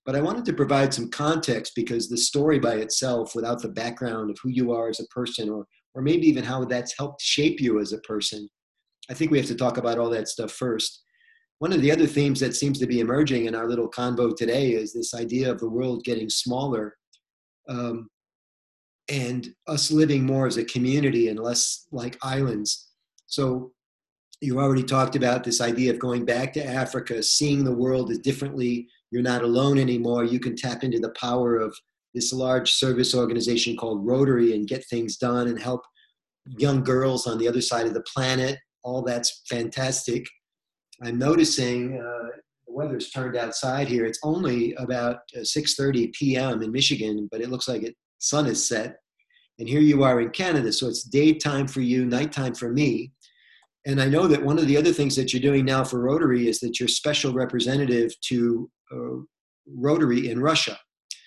But 0.05 0.15
I 0.15 0.22
wanted 0.22 0.45
to 0.45 0.53
provide 0.53 0.93
some 0.93 1.10
context 1.10 1.74
because 1.75 2.10
the 2.10 2.17
story 2.17 2.60
by 2.60 2.75
itself, 2.75 3.36
without 3.36 3.62
the 3.62 3.69
background 3.69 4.29
of 4.29 4.38
who 4.43 4.50
you 4.50 4.74
are 4.74 4.89
as 4.89 5.00
a 5.00 5.07
person, 5.07 5.50
or 5.50 5.65
or 5.95 6.01
maybe 6.01 6.27
even 6.27 6.43
how 6.43 6.65
that's 6.65 6.98
helped 6.98 7.22
shape 7.22 7.62
you 7.62 7.79
as 7.79 7.93
a 7.93 8.00
person, 8.00 8.50
I 9.10 9.13
think 9.13 9.29
we 9.29 9.38
have 9.38 9.48
to 9.48 9.55
talk 9.55 9.77
about 9.77 10.00
all 10.00 10.10
that 10.10 10.27
stuff 10.27 10.51
first. 10.51 11.03
One 11.60 11.72
of 11.72 11.81
the 11.81 11.91
other 11.91 12.07
themes 12.07 12.39
that 12.39 12.55
seems 12.55 12.79
to 12.79 12.88
be 12.88 13.00
emerging 13.00 13.45
in 13.45 13.55
our 13.55 13.69
little 13.69 13.89
convo 13.89 14.36
today 14.36 14.72
is 14.72 14.91
this 14.91 15.13
idea 15.13 15.51
of 15.51 15.60
the 15.60 15.69
world 15.69 16.03
getting 16.03 16.29
smaller, 16.29 16.98
um, 17.69 18.10
and 19.07 19.50
us 19.67 19.91
living 19.91 20.25
more 20.25 20.48
as 20.48 20.57
a 20.57 20.65
community 20.65 21.27
and 21.27 21.39
less 21.39 21.88
like 21.91 22.17
islands. 22.24 22.89
So 23.27 23.72
you 24.41 24.60
already 24.60 24.83
talked 24.83 25.15
about 25.15 25.43
this 25.43 25.62
idea 25.62 25.91
of 25.91 26.00
going 26.00 26.25
back 26.25 26.53
to 26.53 26.65
Africa, 26.65 27.22
seeing 27.24 27.63
the 27.63 27.74
world 27.74 28.12
as 28.12 28.19
differently 28.19 28.88
you're 29.13 29.22
not 29.22 29.43
alone 29.43 29.77
anymore. 29.77 30.24
You 30.24 30.39
can 30.39 30.55
tap 30.55 30.84
into 30.84 30.98
the 30.98 31.12
power 31.12 31.58
of 31.58 31.77
this 32.15 32.34
large 32.34 32.72
service 32.72 33.13
organization 33.13 33.77
called 33.77 34.03
Rotary 34.03 34.55
and 34.55 34.67
get 34.67 34.84
things 34.88 35.17
done 35.17 35.48
and 35.48 35.62
help 35.62 35.82
young 36.58 36.84
girls 36.84 37.27
on 37.27 37.38
the 37.38 37.48
other 37.48 37.62
side 37.62 37.86
of 37.86 37.93
the 37.93 38.03
planet. 38.12 38.58
All 38.84 39.03
that's 39.03 39.43
fantastic. 39.48 40.25
I'm 41.03 41.20
noticing 41.20 41.93
uh, 41.93 42.29
the 42.65 42.74
weather's 42.74 43.12
turned 43.12 43.38
outside 43.38 43.88
here. 43.88 44.03
It's 44.05 44.20
only 44.24 44.74
about 44.79 45.17
6:30 45.36 46.08
uh, 46.08 46.12
p.m. 46.17 46.63
in 46.63 46.72
Michigan, 46.72 47.29
but 47.32 47.39
it 47.39 47.51
looks 47.51 47.67
like 47.67 47.84
it 47.84 47.96
sun 48.17 48.48
is 48.48 48.67
set. 48.67 48.96
And 49.60 49.70
here 49.70 49.82
you 49.82 50.01
are 50.01 50.22
in 50.22 50.32
Canada, 50.32 50.74
so 50.74 50.88
it's 50.88 51.03
daytime 51.03 51.67
for 51.67 51.82
you, 51.82 52.03
nighttime 52.03 52.55
for 52.55 52.70
me. 52.70 53.12
And 53.86 54.02
I 54.02 54.08
know 54.08 54.28
that 54.28 54.44
one 54.44 54.58
of 54.58 54.68
the 54.68 54.78
other 54.78 54.94
things 54.94 55.16
that 55.16 55.34
you're 55.34 55.42
doing 55.42 55.66
now 55.66 55.84
for 55.84 56.00
Rotary 56.00 56.48
is 56.48 56.60
that 56.62 56.80
you're 56.80 56.88
special 56.88 57.34
representative 57.34 58.13
to 58.30 58.70
uh, 58.92 59.18
Rotary 59.68 60.30
in 60.30 60.42
Russia. 60.42 60.78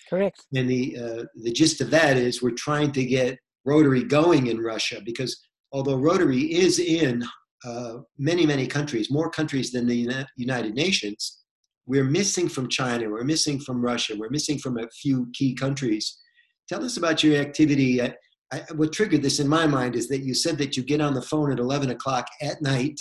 Correct. 0.09 0.47
And 0.55 0.71
the 0.71 0.97
uh, 0.97 1.25
the 1.43 1.53
gist 1.53 1.81
of 1.81 1.91
that 1.91 2.17
is 2.17 2.43
we're 2.43 2.51
trying 2.53 2.93
to 2.93 3.05
get 3.05 3.39
Rotary 3.65 4.05
going 4.05 4.47
in 4.47 4.59
Russia 4.61 5.01
because 5.05 5.37
although 5.73 5.97
Rotary 5.97 6.43
is 6.43 6.79
in 6.79 7.25
uh, 7.65 7.95
many 8.17 8.47
many 8.47 8.67
countries, 8.67 9.11
more 9.11 9.31
countries 9.31 9.73
than 9.73 9.87
the 9.87 10.27
United 10.37 10.75
Nations, 10.75 11.43
we're 11.87 12.05
missing 12.05 12.49
from 12.49 12.69
China, 12.69 13.11
we're 13.11 13.25
missing 13.25 13.59
from 13.59 13.83
Russia, 13.83 14.15
we're 14.17 14.31
missing 14.31 14.59
from 14.59 14.79
a 14.79 14.89
few 14.91 15.29
key 15.35 15.55
countries. 15.55 16.19
Tell 16.69 16.85
us 16.85 16.97
about 16.97 17.23
your 17.23 17.37
activity. 17.41 18.01
I, 18.53 18.63
what 18.75 18.93
triggered 18.93 19.23
this 19.23 19.41
in 19.41 19.49
my 19.49 19.67
mind 19.67 19.97
is 19.97 20.09
that 20.09 20.21
you 20.21 20.35
said 20.35 20.59
that 20.59 20.77
you 20.77 20.83
get 20.83 21.01
on 21.01 21.15
the 21.15 21.23
phone 21.23 21.51
at 21.51 21.59
11 21.59 21.91
o'clock 21.91 22.27
at 22.41 22.63
night 22.63 23.01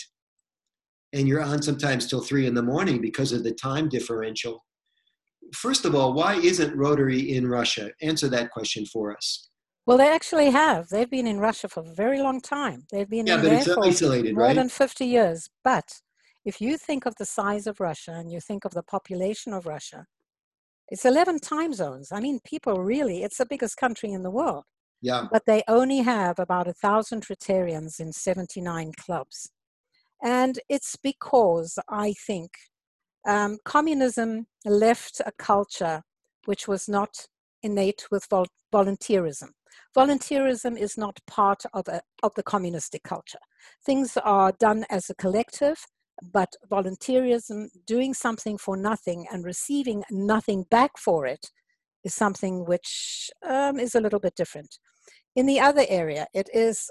and 1.14 1.28
you're 1.28 1.42
on 1.42 1.62
sometimes 1.62 2.08
till 2.08 2.22
three 2.22 2.46
in 2.48 2.56
the 2.56 2.64
morning 2.64 3.00
because 3.00 3.32
of 3.32 3.44
the 3.44 3.54
time 3.54 3.88
differential. 3.88 4.64
First 5.54 5.86
of 5.86 5.94
all, 5.94 6.14
why 6.14 6.36
isn't 6.36 6.76
Rotary 6.76 7.36
in 7.36 7.48
Russia? 7.48 7.92
Answer 8.02 8.28
that 8.30 8.52
question 8.52 8.86
for 8.86 9.16
us. 9.16 9.50
Well, 9.86 10.00
they 10.00 10.10
actually 10.10 10.50
have. 10.50 10.90
They've 10.90 11.10
been 11.10 11.28
in 11.28 11.40
Russia 11.40 11.70
for 11.70 11.82
a 11.82 11.94
very 11.94 12.20
long 12.20 12.42
time. 12.42 12.86
They've 12.92 13.10
been 13.10 13.28
yeah, 13.28 13.36
in 13.36 13.42
but 13.42 13.50
there 13.50 13.58
it's 13.60 13.74
for 13.74 13.86
isolated, 13.86 14.34
more 14.34 14.46
right? 14.46 14.56
than 14.56 14.68
50 14.68 15.06
years. 15.06 15.48
But 15.64 16.02
if 16.44 16.60
you 16.60 16.78
think 16.78 17.06
of 17.06 17.16
the 17.18 17.26
size 17.26 17.68
of 17.68 17.80
Russia 17.80 18.14
and 18.14 18.32
you 18.32 18.40
think 18.40 18.66
of 18.66 18.74
the 18.74 18.82
population 18.82 19.54
of 19.54 19.68
Russia, 19.68 20.08
it's 20.90 21.06
11 21.06 21.40
time 21.40 21.74
zones. 21.74 22.12
I 22.12 22.20
mean, 22.20 22.40
people 22.44 22.82
really, 22.82 23.24
it's 23.24 23.38
the 23.38 23.46
biggest 23.46 23.78
country 23.78 24.12
in 24.12 24.24
the 24.24 24.32
world. 24.32 24.64
Yeah. 25.02 25.28
But 25.32 25.44
they 25.46 25.64
only 25.68 26.00
have 26.00 26.40
about 26.40 26.68
a 26.68 26.74
thousand 26.74 27.26
Rotarians 27.28 28.00
in 28.00 28.12
79 28.12 28.94
clubs. 28.98 29.52
And 30.24 30.60
it's 30.70 30.96
because 30.96 31.78
I 31.90 32.14
think 32.26 32.52
um, 33.28 33.58
communism 33.66 34.48
left 34.66 35.22
a 35.26 35.32
culture 35.38 36.04
which 36.46 36.68
was 36.68 36.88
not 36.88 37.28
innate 37.64 38.06
with 38.12 38.26
vol- 38.30 38.48
volunteerism. 38.74 39.50
Volunteerism 39.96 40.78
is 40.78 40.98
not 40.98 41.20
part 41.28 41.64
of, 41.74 41.88
a, 41.88 42.02
of 42.24 42.34
the 42.36 42.44
communistic 42.44 43.04
culture. 43.04 43.40
Things 43.86 44.18
are 44.24 44.54
done 44.60 44.86
as 44.90 45.10
a 45.10 45.16
collective, 45.16 45.78
but 46.34 46.50
volunteerism, 46.72 47.68
doing 47.86 48.14
something 48.14 48.58
for 48.58 48.78
nothing 48.78 49.26
and 49.32 49.44
receiving 49.44 50.04
nothing 50.12 50.66
back 50.70 50.98
for 50.98 51.26
it, 51.26 51.52
is 52.06 52.14
something 52.14 52.66
which 52.66 53.30
um, 53.46 53.78
is 53.78 53.96
a 53.96 54.00
little 54.00 54.20
bit 54.20 54.36
different. 54.36 54.78
In 55.36 55.46
the 55.46 55.60
other 55.60 55.86
area, 55.90 56.28
it 56.34 56.50
is 56.54 56.90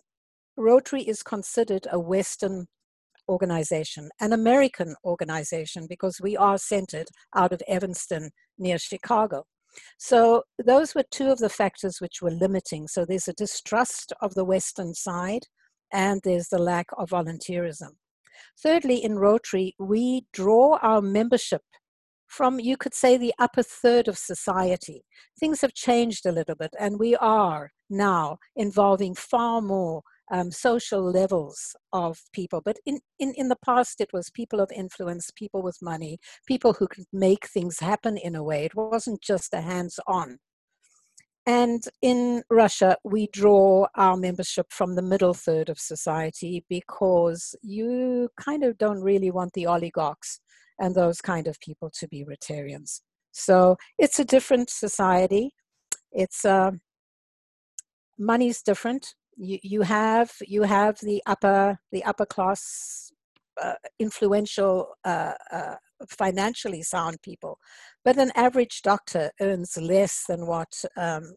Rotary 0.56 1.02
is 1.02 1.22
considered 1.22 1.86
a 1.90 1.98
Western 1.98 2.66
organization, 3.28 4.10
an 4.20 4.32
American 4.32 4.94
organization, 5.04 5.86
because 5.88 6.20
we 6.20 6.36
are 6.36 6.58
centered 6.58 7.08
out 7.34 7.52
of 7.52 7.62
Evanston 7.66 8.30
near 8.58 8.78
Chicago. 8.78 9.44
So 9.98 10.42
those 10.64 10.94
were 10.94 11.04
two 11.10 11.30
of 11.30 11.38
the 11.38 11.48
factors 11.48 12.00
which 12.00 12.22
were 12.22 12.30
limiting. 12.30 12.86
So 12.86 13.04
there's 13.04 13.28
a 13.28 13.32
distrust 13.32 14.12
of 14.20 14.34
the 14.34 14.44
Western 14.44 14.94
side, 14.94 15.46
and 15.92 16.20
there's 16.22 16.48
the 16.48 16.58
lack 16.58 16.86
of 16.96 17.10
volunteerism. 17.10 17.90
Thirdly, 18.62 19.02
in 19.02 19.18
Rotary, 19.18 19.74
we 19.78 20.26
draw 20.32 20.78
our 20.82 21.00
membership 21.00 21.62
from, 22.26 22.60
you 22.60 22.76
could 22.76 22.94
say, 22.94 23.16
the 23.16 23.34
upper 23.38 23.62
third 23.62 24.08
of 24.08 24.18
society. 24.18 25.04
Things 25.38 25.60
have 25.60 25.74
changed 25.74 26.26
a 26.26 26.32
little 26.32 26.54
bit, 26.54 26.74
and 26.78 26.98
we 26.98 27.16
are 27.16 27.70
now 27.90 28.38
involving 28.56 29.14
far 29.14 29.60
more 29.60 30.02
um, 30.30 30.50
social 30.50 31.02
levels 31.02 31.76
of 31.92 32.18
people. 32.32 32.60
But 32.64 32.76
in, 32.86 33.00
in, 33.18 33.34
in 33.36 33.48
the 33.48 33.58
past, 33.64 34.00
it 34.00 34.12
was 34.12 34.30
people 34.30 34.60
of 34.60 34.70
influence, 34.72 35.30
people 35.34 35.62
with 35.62 35.76
money, 35.82 36.18
people 36.46 36.72
who 36.74 36.88
could 36.88 37.04
make 37.12 37.46
things 37.46 37.80
happen 37.80 38.16
in 38.16 38.34
a 38.34 38.42
way. 38.42 38.64
It 38.64 38.74
wasn't 38.74 39.20
just 39.20 39.52
a 39.54 39.60
hands 39.60 40.00
on. 40.06 40.38
And 41.46 41.84
in 42.00 42.42
Russia, 42.48 42.96
we 43.04 43.28
draw 43.30 43.86
our 43.96 44.16
membership 44.16 44.68
from 44.70 44.94
the 44.94 45.02
middle 45.02 45.34
third 45.34 45.68
of 45.68 45.78
society 45.78 46.64
because 46.70 47.54
you 47.62 48.30
kind 48.40 48.64
of 48.64 48.78
don't 48.78 49.02
really 49.02 49.30
want 49.30 49.52
the 49.52 49.66
oligarchs 49.66 50.40
and 50.78 50.94
those 50.94 51.20
kind 51.20 51.46
of 51.46 51.60
people 51.60 51.90
to 51.98 52.08
be 52.08 52.24
Rotarians. 52.24 53.00
So 53.32 53.76
it's 53.98 54.18
a 54.18 54.24
different 54.24 54.70
society. 54.70 55.52
It's 56.12 56.44
uh, 56.44 56.72
money's 58.18 58.62
different. 58.62 59.14
You, 59.36 59.58
you 59.62 59.82
have 59.82 60.30
you 60.46 60.62
have 60.62 60.98
the 61.00 61.22
upper 61.26 61.78
the 61.90 62.04
upper 62.04 62.26
class 62.26 63.10
uh, 63.60 63.74
influential 63.98 64.94
uh, 65.04 65.32
uh, 65.50 65.74
financially 66.08 66.82
sound 66.82 67.18
people, 67.22 67.58
but 68.04 68.16
an 68.16 68.30
average 68.36 68.82
doctor 68.82 69.32
earns 69.40 69.76
less 69.76 70.24
than 70.28 70.46
what 70.46 70.84
um, 70.96 71.34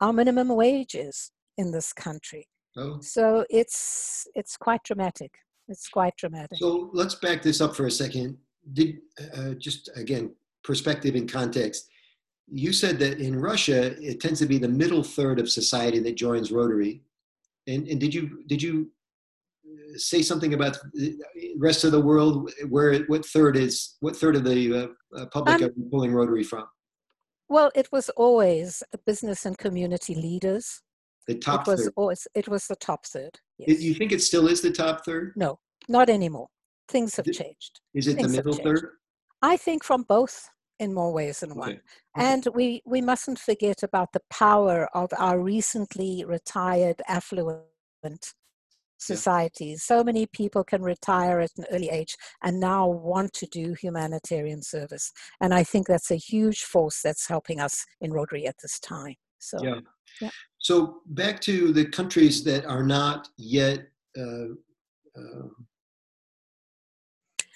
our 0.00 0.12
minimum 0.12 0.48
wage 0.48 0.94
is 0.94 1.32
in 1.58 1.72
this 1.72 1.92
country. 1.92 2.46
Oh. 2.76 3.00
So 3.00 3.44
it's 3.50 4.26
it's 4.34 4.56
quite 4.56 4.82
dramatic. 4.84 5.32
It's 5.68 5.88
quite 5.88 6.16
dramatic. 6.16 6.58
So 6.58 6.90
let's 6.92 7.14
back 7.14 7.42
this 7.42 7.60
up 7.60 7.74
for 7.74 7.86
a 7.86 7.90
second. 7.90 8.36
Did 8.72 8.98
uh, 9.36 9.54
just 9.54 9.90
again 9.96 10.34
perspective 10.64 11.14
and 11.14 11.30
context. 11.30 11.88
You 12.48 12.72
said 12.72 12.98
that 12.98 13.18
in 13.18 13.40
Russia 13.40 14.00
it 14.02 14.20
tends 14.20 14.40
to 14.40 14.46
be 14.46 14.58
the 14.58 14.68
middle 14.68 15.02
third 15.02 15.38
of 15.38 15.48
society 15.48 15.98
that 16.00 16.16
joins 16.16 16.52
Rotary, 16.52 17.02
and, 17.66 17.86
and 17.88 18.00
did 18.00 18.14
you 18.14 18.44
did 18.46 18.62
you 18.62 18.90
say 19.96 20.22
something 20.22 20.54
about 20.54 20.78
the 20.92 21.18
rest 21.58 21.84
of 21.84 21.92
the 21.92 22.00
world 22.00 22.50
where 22.68 22.98
what 23.04 23.24
third 23.24 23.56
is 23.56 23.96
what 24.00 24.16
third 24.16 24.36
of 24.36 24.44
the 24.44 24.60
uh, 24.74 25.16
uh 25.18 25.26
public 25.26 25.56
um, 25.56 25.64
are 25.64 25.72
pulling 25.90 26.12
rotary 26.12 26.44
from 26.44 26.64
well 27.48 27.70
it 27.74 27.88
was 27.92 28.08
always 28.10 28.82
business 29.06 29.46
and 29.46 29.56
community 29.58 30.14
leaders 30.14 30.82
the 31.26 31.34
top 31.34 31.66
it 31.66 31.70
was 31.70 31.84
third. 31.84 31.92
always 31.96 32.28
it 32.34 32.48
was 32.48 32.66
the 32.66 32.76
top 32.76 33.06
third 33.06 33.38
yes. 33.58 33.80
you 33.80 33.94
think 33.94 34.12
it 34.12 34.22
still 34.22 34.48
is 34.48 34.60
the 34.60 34.70
top 34.70 35.04
third 35.04 35.32
no 35.36 35.58
not 35.88 36.08
anymore 36.08 36.48
things 36.88 37.16
have 37.16 37.26
changed 37.26 37.80
is 37.94 38.06
it 38.06 38.16
things 38.16 38.32
the 38.32 38.36
middle 38.38 38.54
third 38.54 38.90
i 39.42 39.56
think 39.56 39.84
from 39.84 40.02
both 40.02 40.48
in 40.78 40.92
more 40.92 41.12
ways 41.12 41.40
than 41.40 41.54
one 41.54 41.70
okay. 41.70 41.80
and 42.16 42.46
we 42.54 42.82
we 42.84 43.00
mustn't 43.00 43.38
forget 43.38 43.82
about 43.82 44.12
the 44.12 44.20
power 44.30 44.88
of 44.94 45.10
our 45.18 45.40
recently 45.40 46.24
retired 46.26 47.00
affluent 47.08 47.64
societies. 48.98 49.84
Yeah. 49.88 49.96
So 49.96 50.04
many 50.04 50.26
people 50.26 50.64
can 50.64 50.82
retire 50.82 51.40
at 51.40 51.50
an 51.58 51.64
early 51.70 51.88
age 51.88 52.16
and 52.42 52.60
now 52.60 52.88
want 52.88 53.32
to 53.34 53.46
do 53.46 53.74
humanitarian 53.74 54.62
service. 54.62 55.12
And 55.40 55.54
I 55.54 55.64
think 55.64 55.86
that's 55.86 56.10
a 56.10 56.16
huge 56.16 56.62
force 56.62 57.00
that's 57.02 57.28
helping 57.28 57.60
us 57.60 57.84
in 58.00 58.12
Rotary 58.12 58.46
at 58.46 58.56
this 58.62 58.78
time. 58.80 59.14
So, 59.38 59.58
yeah. 59.62 59.80
Yeah. 60.20 60.30
So, 60.58 61.02
back 61.06 61.40
to 61.42 61.72
the 61.72 61.86
countries 61.86 62.42
that 62.44 62.64
are 62.64 62.82
not 62.82 63.28
yet 63.36 63.88
uh, 64.18 64.54
uh, 65.16 65.48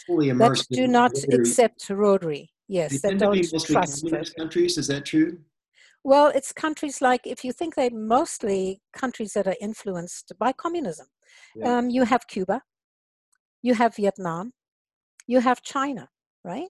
fully 0.07 0.29
immersed. 0.29 0.69
That 0.71 0.77
do 0.77 0.87
not 0.87 1.13
Rotary. 1.15 1.39
accept 1.39 1.91
Rotary. 1.91 2.53
Yes, 2.69 3.01
they 3.01 3.09
that 3.11 3.19
don't 3.19 3.43
trust 3.65 4.37
countries. 4.37 4.79
Is 4.79 4.87
that 4.87 5.05
true? 5.05 5.39
Well, 6.03 6.29
it's 6.29 6.53
countries 6.53 7.03
like, 7.03 7.27
if 7.27 7.45
you 7.45 7.53
think 7.53 7.75
they're 7.75 7.91
mostly 7.91 8.81
countries 8.93 9.35
that 9.35 9.47
are 9.47 9.57
influenced 9.61 10.33
by 10.39 10.53
communism. 10.53 11.07
Yeah. 11.55 11.79
Um, 11.79 11.91
you 11.91 12.05
have 12.05 12.27
Cuba, 12.27 12.63
you 13.61 13.75
have 13.75 13.97
Vietnam, 13.97 14.53
you 15.27 15.41
have 15.41 15.63
China, 15.63 16.09
right? 16.43 16.69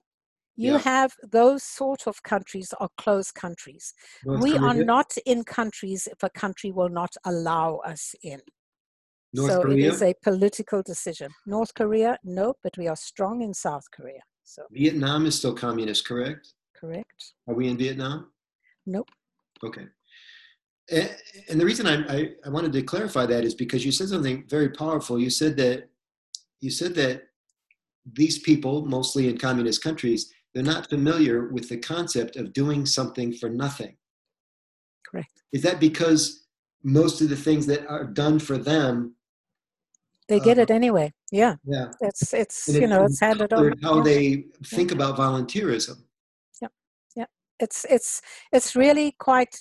You 0.57 0.73
yeah. 0.73 0.79
have 0.79 1.13
those 1.31 1.63
sort 1.63 2.07
of 2.07 2.21
countries 2.23 2.73
are 2.79 2.89
closed 2.97 3.33
countries. 3.35 3.93
North 4.25 4.43
we 4.43 4.51
Korea. 4.51 4.67
are 4.67 4.83
not 4.83 5.17
in 5.25 5.43
countries 5.43 6.07
if 6.07 6.21
a 6.23 6.29
country 6.29 6.71
will 6.71 6.89
not 6.89 7.15
allow 7.25 7.77
us 7.77 8.13
in. 8.23 8.41
North 9.33 9.51
so 9.51 9.61
Korea? 9.61 9.87
it 9.87 9.93
is 9.93 10.01
a 10.01 10.13
political 10.21 10.83
decision. 10.83 11.31
North 11.45 11.73
Korea, 11.73 12.17
no, 12.23 12.53
but 12.63 12.77
we 12.77 12.87
are 12.87 12.95
strong 12.95 13.41
in 13.41 13.53
South 13.53 13.85
Korea. 13.95 14.19
So 14.43 14.63
Vietnam 14.71 15.25
is 15.25 15.37
still 15.37 15.53
communist, 15.53 16.05
correct? 16.05 16.53
Correct. 16.75 17.33
Are 17.47 17.53
we 17.53 17.69
in 17.69 17.77
Vietnam? 17.77 18.31
Nope. 18.85 19.09
Okay. 19.63 19.87
And 20.91 21.61
the 21.61 21.65
reason 21.65 21.87
I, 21.87 22.03
I, 22.13 22.29
I, 22.45 22.49
wanted 22.49 22.73
to 22.73 22.81
clarify 22.81 23.25
that 23.27 23.45
is 23.45 23.55
because 23.55 23.85
you 23.85 23.93
said 23.93 24.09
something 24.09 24.43
very 24.49 24.69
powerful. 24.69 25.17
You 25.17 25.29
said 25.29 25.55
that 25.57 25.87
you 26.59 26.69
said 26.69 26.95
that 26.95 27.23
these 28.11 28.39
people, 28.39 28.85
mostly 28.85 29.29
in 29.29 29.37
communist 29.37 29.81
countries, 29.81 30.33
they're 30.53 30.63
not 30.63 30.89
familiar 30.89 31.47
with 31.47 31.69
the 31.69 31.77
concept 31.77 32.35
of 32.35 32.53
doing 32.53 32.85
something 32.85 33.33
for 33.33 33.49
nothing. 33.49 33.95
Correct. 35.05 35.43
Is 35.51 35.61
that 35.63 35.79
because 35.79 36.47
most 36.83 37.21
of 37.21 37.29
the 37.29 37.35
things 37.35 37.65
that 37.67 37.87
are 37.87 38.05
done 38.05 38.39
for 38.39 38.57
them 38.57 39.15
they 40.27 40.39
get 40.39 40.57
uh, 40.57 40.61
it 40.61 40.71
anyway. 40.71 41.11
Yeah. 41.31 41.55
Yeah. 41.65 41.87
It's 41.99 42.33
it's 42.33 42.67
you 42.69 42.87
know 42.87 43.03
it's 43.03 43.19
handed 43.19 43.51
over. 43.51 43.73
How 43.83 43.97
yeah. 43.97 44.03
they 44.03 44.45
think 44.65 44.91
yeah. 44.91 44.95
about 44.95 45.17
volunteerism. 45.17 45.97
Yeah. 46.61 46.69
Yeah. 47.15 47.25
It's 47.59 47.85
it's 47.89 48.21
it's 48.53 48.73
really 48.75 49.13
quite 49.19 49.57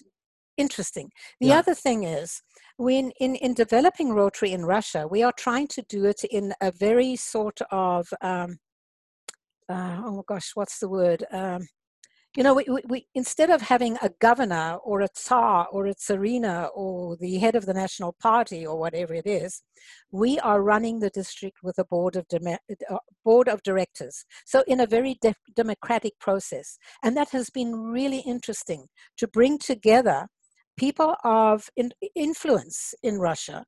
interesting. 0.57 1.11
The 1.41 1.49
yeah. 1.49 1.59
other 1.59 1.75
thing 1.75 2.05
is, 2.05 2.43
when 2.77 3.11
in, 3.21 3.35
in 3.37 3.55
developing 3.55 4.13
Rotary 4.13 4.53
in 4.53 4.65
Russia, 4.65 5.07
we 5.11 5.23
are 5.23 5.33
trying 5.37 5.67
to 5.69 5.83
do 5.89 6.05
it 6.05 6.23
in 6.25 6.53
a 6.61 6.71
very 6.71 7.17
sort 7.17 7.59
of, 7.71 8.09
um, 8.21 8.59
uh, 9.71 10.03
oh 10.05 10.25
gosh, 10.27 10.51
what's 10.55 10.79
the 10.79 10.89
word? 10.89 11.25
Um, 11.33 11.67
you 12.37 12.45
know, 12.45 12.55
we, 12.55 12.65
we, 12.69 12.81
we, 12.89 13.07
instead 13.17 13.51
of 13.51 13.61
having 13.61 13.97
a 14.03 14.11
governor 14.21 14.79
or 14.85 15.01
a 15.01 15.09
tsar 15.09 15.67
or 15.73 15.87
a 15.87 15.95
tsarina 15.95 16.69
or 16.75 17.17
the 17.17 17.39
head 17.39 17.57
of 17.57 17.67
the 17.67 17.75
national 17.75 18.15
party 18.21 18.65
or 18.65 18.79
whatever 18.79 19.15
it 19.15 19.27
is, 19.27 19.63
we 20.13 20.39
are 20.39 20.63
running 20.63 21.01
the 21.01 21.11
district 21.11 21.59
with 21.65 21.77
a 21.79 21.85
board 21.85 22.15
of 22.15 22.27
uh, 22.33 22.99
board 23.25 23.49
of 23.49 23.63
directors. 23.65 24.25
So 24.47 24.63
in 24.69 24.79
a 24.79 24.87
very 24.87 25.19
de- 25.21 25.35
democratic 25.57 26.19
process, 26.21 26.79
and 27.03 27.17
that 27.17 27.31
has 27.31 27.51
been 27.51 27.75
really 27.75 28.21
interesting 28.21 28.87
to 29.17 29.27
bring 29.27 29.59
together 29.59 30.29
people 30.77 31.17
of 31.25 31.69
in, 31.77 31.91
influence 32.15 32.95
in 33.03 33.19
Russia 33.19 33.65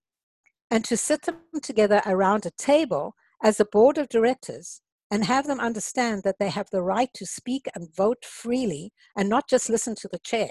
and 0.71 0.85
to 0.85 0.97
sit 0.97 1.23
them 1.23 1.39
together 1.63 2.01
around 2.07 2.47
a 2.47 2.53
table 2.53 3.15
as 3.43 3.59
a 3.59 3.65
board 3.65 3.99
of 3.99 4.09
directors 4.09 4.81
and 5.13 5.27
have 5.27 5.47
them 5.47 5.61
understand 5.61 6.23
that 6.25 6.37
they 6.41 6.49
have 6.49 6.69
the 6.73 6.83
right 6.83 7.11
to 7.13 7.27
speak 7.27 7.67
and 7.75 7.95
vote 7.95 8.25
freely 8.25 8.93
and 9.15 9.29
not 9.29 9.47
just 9.47 9.69
listen 9.69 9.95
to 9.95 10.09
the 10.11 10.19
chair 10.25 10.49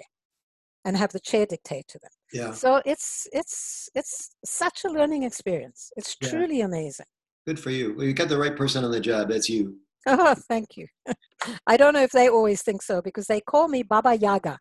and 0.86 0.96
have 0.96 1.12
the 1.12 1.20
chair 1.20 1.48
dictate 1.48 1.88
to 1.88 1.98
them. 2.00 2.12
Yeah. 2.32 2.52
So 2.52 2.80
it's 2.86 3.28
it's 3.34 3.90
it's 3.96 4.30
such 4.46 4.86
a 4.86 4.90
learning 4.90 5.24
experience. 5.24 5.92
It's 5.98 6.16
yeah. 6.22 6.30
truly 6.30 6.62
amazing. 6.62 7.08
Good 7.48 7.60
for 7.60 7.72
you. 7.72 7.96
Well, 7.98 8.06
you 8.06 8.14
got 8.14 8.30
the 8.30 8.38
right 8.38 8.56
person 8.56 8.86
on 8.86 8.92
the 8.92 9.00
job. 9.00 9.30
That's 9.30 9.50
you. 9.50 9.78
Oh, 10.06 10.36
thank 10.48 10.78
you. 10.78 10.86
I 11.68 11.76
don't 11.76 11.94
know 11.94 12.04
if 12.04 12.12
they 12.12 12.30
always 12.30 12.62
think 12.62 12.84
so 12.84 13.02
because 13.02 13.26
they 13.26 13.42
call 13.42 13.68
me 13.68 13.82
Baba 13.82 14.16
Yaga. 14.16 14.60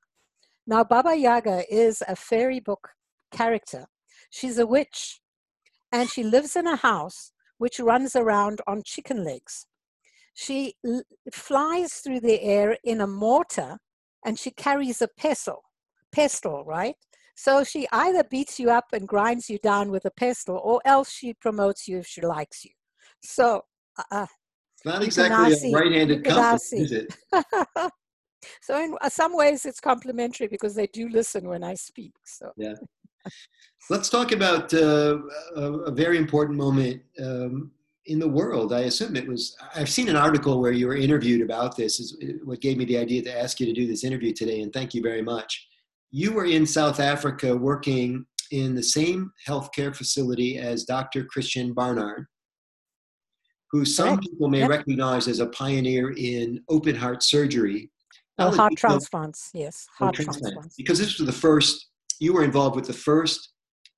Now, 0.66 0.82
Baba 0.82 1.14
Yaga 1.14 1.64
is 1.70 2.02
a 2.08 2.16
fairy 2.16 2.60
book 2.60 2.88
character. 3.32 3.86
She's 4.30 4.58
a 4.58 4.66
witch, 4.66 5.20
and 5.92 6.08
she 6.08 6.22
lives 6.22 6.56
in 6.56 6.66
a 6.66 6.76
house 6.76 7.32
which 7.58 7.80
runs 7.80 8.16
around 8.16 8.60
on 8.66 8.82
chicken 8.84 9.24
legs. 9.24 9.66
She 10.34 10.74
l- 10.86 11.02
flies 11.32 11.94
through 11.94 12.20
the 12.20 12.40
air 12.42 12.78
in 12.84 13.00
a 13.00 13.06
mortar, 13.06 13.78
and 14.24 14.38
she 14.38 14.50
carries 14.50 15.02
a 15.02 15.08
pestle, 15.18 15.62
pestle, 16.12 16.64
right? 16.64 16.94
So 17.36 17.64
she 17.64 17.86
either 17.92 18.24
beats 18.24 18.60
you 18.60 18.70
up 18.70 18.86
and 18.92 19.08
grinds 19.08 19.48
you 19.48 19.58
down 19.58 19.90
with 19.90 20.04
a 20.04 20.10
pestle, 20.10 20.60
or 20.62 20.80
else 20.84 21.10
she 21.10 21.34
promotes 21.34 21.88
you 21.88 21.98
if 21.98 22.06
she 22.06 22.20
likes 22.20 22.64
you. 22.64 22.72
So, 23.22 23.62
uh, 24.10 24.26
not 24.84 25.02
exactly 25.02 25.70
a 25.70 25.74
right-handed 25.74 26.24
compass, 26.24 26.72
is 26.72 26.92
it? 26.92 27.14
so 28.62 28.82
in 28.82 28.96
uh, 29.00 29.08
some 29.08 29.36
ways 29.36 29.64
it's 29.64 29.80
complementary 29.80 30.48
because 30.48 30.74
they 30.74 30.86
do 30.88 31.08
listen 31.08 31.48
when 31.48 31.62
i 31.62 31.74
speak 31.74 32.12
so 32.24 32.50
yeah 32.56 32.74
let's 33.90 34.08
talk 34.08 34.32
about 34.32 34.72
uh, 34.72 35.18
a, 35.56 35.62
a, 35.62 35.90
very 35.90 36.16
important 36.16 36.56
moment 36.56 37.02
um, 37.22 37.70
in 38.10 38.18
the 38.18 38.28
world 38.28 38.72
i 38.72 38.80
assume 38.80 39.14
it 39.14 39.26
was 39.26 39.56
i've 39.76 39.88
seen 39.88 40.08
an 40.08 40.16
article 40.16 40.60
where 40.60 40.72
you 40.72 40.86
were 40.88 40.96
interviewed 40.96 41.42
about 41.42 41.76
this 41.76 42.00
is 42.00 42.16
what 42.44 42.60
gave 42.60 42.76
me 42.76 42.84
the 42.84 42.98
idea 42.98 43.22
to 43.22 43.40
ask 43.40 43.60
you 43.60 43.66
to 43.66 43.72
do 43.72 43.86
this 43.86 44.02
interview 44.02 44.32
today 44.32 44.62
and 44.62 44.72
thank 44.72 44.92
you 44.94 45.00
very 45.00 45.22
much 45.22 45.68
you 46.10 46.32
were 46.32 46.44
in 46.44 46.66
south 46.66 46.98
africa 46.98 47.56
working 47.56 48.26
in 48.50 48.74
the 48.74 48.82
same 48.82 49.32
healthcare 49.46 49.94
facility 49.94 50.58
as 50.58 50.82
Dr. 50.84 51.24
Christiaan 51.24 51.72
Barnard, 51.72 52.26
who 53.70 53.84
some 53.84 54.18
people 54.18 54.48
may 54.48 54.58
Yep. 54.58 54.68
recognize 54.70 55.28
as 55.28 55.38
a 55.38 55.46
pioneer 55.46 56.12
in 56.16 56.60
open 56.68 56.96
heart 56.96 57.22
surgery. 57.22 57.90
Oh, 58.38 58.50
heart 58.50 58.72
transplants, 58.76 59.50
yes, 59.54 59.86
heart 59.96 60.16
transplant. 60.16 60.40
transplants. 60.40 60.74
Because 60.76 60.98
this 60.98 61.16
was 61.18 61.26
the 61.26 61.32
first, 61.32 61.90
you 62.18 62.32
were 62.32 62.42
involved 62.42 62.74
with 62.74 62.86
the 62.88 62.92
first 62.92 63.52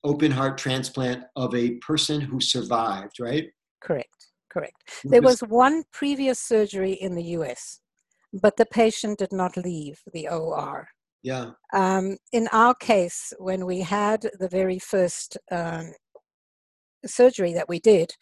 open 0.05 0.31
heart 0.31 0.59
transplant 0.59 1.25
of 1.37 1.55
a 1.55 1.77
person 1.77 2.20
who 2.20 2.38
survived, 2.38 3.20
right? 3.20 3.46
Correct, 3.83 4.29
correct. 4.51 5.03
There 5.05 5.23
was 5.23 5.40
one 5.40 5.85
previous 5.92 6.38
surgery 6.38 6.92
in 6.92 7.14
the 7.14 7.25
US, 7.38 7.81
but 8.33 8.57
the 8.57 8.66
patient 8.66 9.18
did 9.18 9.33
not 9.33 9.57
leave 9.57 10.01
the 10.12 10.29
OR. 10.29 10.88
yeah, 11.23 11.53
Um, 11.73 12.16
in 12.33 12.49
our 12.53 12.75
case, 12.75 13.33
when 13.38 13.66
we 13.66 13.81
had 13.81 14.31
the 14.38 14.49
very 14.49 14.79
first 14.79 15.37
um, 15.51 15.92
surgery 17.05 17.53
that 17.53 17.68
we 17.68 17.81
did, 17.81 18.14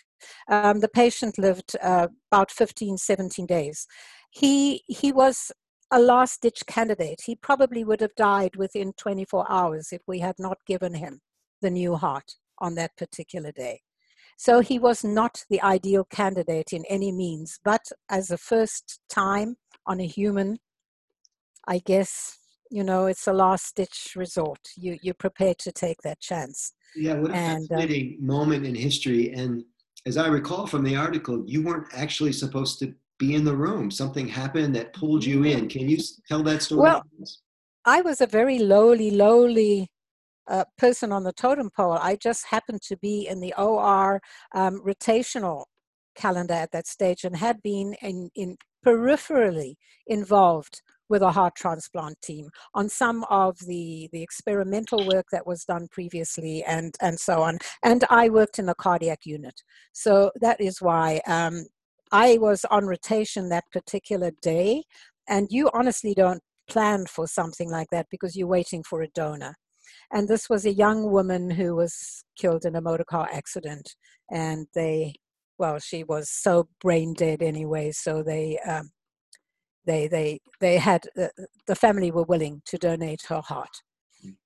um, 0.48 0.80
the 0.80 0.88
patient 0.88 1.38
lived 1.38 1.76
uh, 1.82 2.08
about 2.30 2.50
15, 2.50 2.98
17 2.98 3.46
days. 3.46 3.86
He, 4.30 4.82
he 4.86 5.12
was 5.12 5.50
a 5.90 5.98
last 5.98 6.42
ditch 6.42 6.62
candidate. 6.66 7.22
He 7.24 7.34
probably 7.34 7.84
would 7.84 8.00
have 8.00 8.14
died 8.16 8.56
within 8.56 8.92
24 8.92 9.50
hours 9.50 9.88
if 9.92 10.02
we 10.06 10.20
had 10.20 10.36
not 10.38 10.58
given 10.66 10.94
him 10.94 11.20
the 11.62 11.70
new 11.70 11.96
heart 11.96 12.36
on 12.58 12.74
that 12.76 12.96
particular 12.96 13.52
day. 13.52 13.80
So 14.40 14.60
he 14.60 14.78
was 14.78 15.04
not 15.04 15.44
the 15.50 15.60
ideal 15.60 16.04
candidate 16.04 16.72
in 16.72 16.86
any 16.86 17.12
means, 17.12 17.60
but 17.62 17.82
as 18.08 18.30
a 18.30 18.38
first 18.38 18.98
time 19.10 19.56
on 19.84 20.00
a 20.00 20.06
human, 20.06 20.56
I 21.68 21.80
guess, 21.80 22.38
you 22.70 22.82
know, 22.82 23.04
it's 23.04 23.26
a 23.26 23.34
last 23.34 23.76
ditch 23.76 24.14
resort. 24.16 24.60
You, 24.78 24.98
you're 25.02 25.12
prepared 25.12 25.58
to 25.58 25.72
take 25.72 26.00
that 26.04 26.20
chance. 26.20 26.72
yeah, 26.96 27.16
what 27.16 27.32
a 27.32 27.34
And, 27.34 27.70
uh, 27.70 27.76
fascinating 27.76 28.16
moment 28.18 28.64
in 28.64 28.74
history. 28.74 29.30
And 29.34 29.62
as 30.06 30.16
I 30.16 30.28
recall 30.28 30.66
from 30.66 30.84
the 30.84 30.96
article, 30.96 31.44
you 31.46 31.62
weren't 31.62 31.88
actually 31.92 32.32
supposed 32.32 32.78
to 32.78 32.94
be 33.18 33.34
in 33.34 33.44
the 33.44 33.54
room. 33.54 33.90
Something 33.90 34.26
happened 34.26 34.74
that 34.74 34.94
pulled 34.94 35.22
you 35.22 35.44
in. 35.44 35.68
Can 35.68 35.86
you 35.86 35.98
tell 36.26 36.42
that 36.44 36.62
story? 36.62 36.80
Well. 36.80 37.02
I 37.84 38.00
was 38.00 38.22
a 38.22 38.26
very 38.26 38.58
lowly, 38.58 39.10
lowly 39.10 39.90
uh, 40.50 40.64
person 40.76 41.12
on 41.12 41.24
the 41.24 41.32
totem 41.32 41.70
pole. 41.70 41.92
I 41.92 42.16
just 42.16 42.46
happened 42.46 42.82
to 42.82 42.96
be 42.96 43.26
in 43.26 43.40
the 43.40 43.54
OR 43.56 44.20
um, 44.54 44.82
rotational 44.84 45.64
calendar 46.16 46.54
at 46.54 46.72
that 46.72 46.86
stage 46.86 47.24
and 47.24 47.36
had 47.36 47.62
been 47.62 47.94
in, 48.02 48.30
in 48.34 48.56
peripherally 48.84 49.74
involved 50.06 50.82
with 51.08 51.22
a 51.22 51.32
heart 51.32 51.54
transplant 51.56 52.20
team 52.22 52.48
on 52.74 52.88
some 52.88 53.24
of 53.30 53.58
the, 53.66 54.08
the 54.12 54.22
experimental 54.22 55.06
work 55.06 55.26
that 55.32 55.46
was 55.46 55.64
done 55.64 55.88
previously 55.90 56.62
and, 56.64 56.94
and 57.00 57.18
so 57.18 57.42
on. 57.42 57.58
And 57.82 58.04
I 58.10 58.28
worked 58.28 58.58
in 58.58 58.66
the 58.66 58.74
cardiac 58.74 59.20
unit. 59.24 59.60
So 59.92 60.30
that 60.40 60.60
is 60.60 60.80
why 60.80 61.20
um, 61.26 61.66
I 62.12 62.38
was 62.38 62.64
on 62.70 62.86
rotation 62.86 63.48
that 63.48 63.64
particular 63.72 64.30
day. 64.40 64.84
And 65.28 65.48
you 65.50 65.68
honestly 65.74 66.14
don't 66.14 66.42
plan 66.68 67.06
for 67.06 67.26
something 67.26 67.70
like 67.70 67.88
that 67.90 68.06
because 68.10 68.36
you're 68.36 68.46
waiting 68.46 68.82
for 68.84 69.02
a 69.02 69.08
donor. 69.08 69.56
And 70.12 70.28
this 70.28 70.48
was 70.50 70.66
a 70.66 70.72
young 70.72 71.10
woman 71.10 71.50
who 71.50 71.76
was 71.76 72.24
killed 72.36 72.64
in 72.64 72.76
a 72.76 72.80
motor 72.80 73.04
car 73.04 73.28
accident. 73.32 73.94
And 74.30 74.66
they, 74.74 75.14
well, 75.58 75.78
she 75.78 76.04
was 76.04 76.30
so 76.30 76.68
brain 76.80 77.14
dead 77.14 77.42
anyway. 77.42 77.92
So 77.92 78.22
they, 78.22 78.58
um, 78.66 78.90
they, 79.86 80.08
they, 80.08 80.40
they 80.60 80.78
had, 80.78 81.06
uh, 81.20 81.28
the 81.66 81.76
family 81.76 82.10
were 82.10 82.24
willing 82.24 82.62
to 82.66 82.78
donate 82.78 83.22
her 83.28 83.40
heart. 83.40 83.82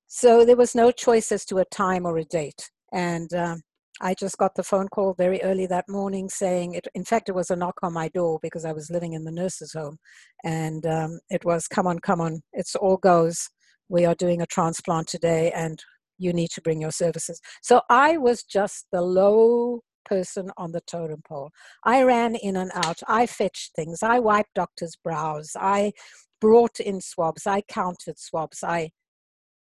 So 0.07 0.45
there 0.45 0.57
was 0.57 0.75
no 0.75 0.91
choice 0.91 1.33
as 1.33 1.45
to 1.47 1.59
a 1.59 1.65
time 1.67 2.07
or 2.07 2.19
a 2.19 2.25
date. 2.25 2.71
And 2.93 3.33
um, 3.35 3.63
I 4.01 4.15
just 4.15 4.39
got 4.39 4.55
the 4.55 4.63
phone 4.63 4.89
call 4.89 5.15
very 5.15 5.43
early 5.43 5.67
that 5.67 5.89
morning 5.89 6.29
saying, 6.29 6.75
it, 6.75 6.87
in 6.95 7.05
fact, 7.05 7.29
it 7.29 7.35
was 7.35 7.51
a 7.51 7.57
knock 7.57 7.77
on 7.83 7.93
my 7.93 8.09
door 8.09 8.39
because 8.43 8.65
I 8.65 8.73
was 8.73 8.91
living 8.91 9.13
in 9.13 9.25
the 9.25 9.33
nurse's 9.33 9.73
home. 9.73 9.99
And 10.45 10.85
um, 10.87 11.21
it 11.31 11.45
was, 11.45 11.67
come 11.69 11.87
on, 11.87 11.99
come 12.01 12.21
on, 12.21 12.43
it's 12.53 12.75
all 12.75 12.97
goes. 12.97 13.49
We 13.89 14.05
are 14.05 14.15
doing 14.15 14.41
a 14.41 14.47
transplant 14.47 15.09
today 15.09 15.53
and 15.53 15.83
you 16.19 16.33
need 16.33 16.51
to 16.51 16.63
bring 16.63 16.81
your 16.81 16.91
services. 16.91 17.41
So 17.63 17.83
I 17.91 18.17
was 18.17 18.43
just 18.43 18.87
the 18.93 19.03
low 19.03 19.81
person 20.05 20.51
on 20.57 20.73
the 20.73 20.81
totem 20.83 21.23
pole. 21.27 21.51
I 21.85 22.03
ran 22.03 22.35
in 22.37 22.57
and 22.57 22.71
out. 22.75 23.01
I 23.09 23.27
fetched 23.27 23.73
things. 23.75 24.03
I 24.03 24.19
wiped 24.19 24.55
doctors' 24.55 24.97
brows. 25.03 25.53
I 25.57 25.93
brought 26.41 26.79
in 26.81 27.01
swabs. 27.01 27.47
I 27.47 27.63
counted 27.63 28.19
swabs. 28.19 28.63
I, 28.63 28.91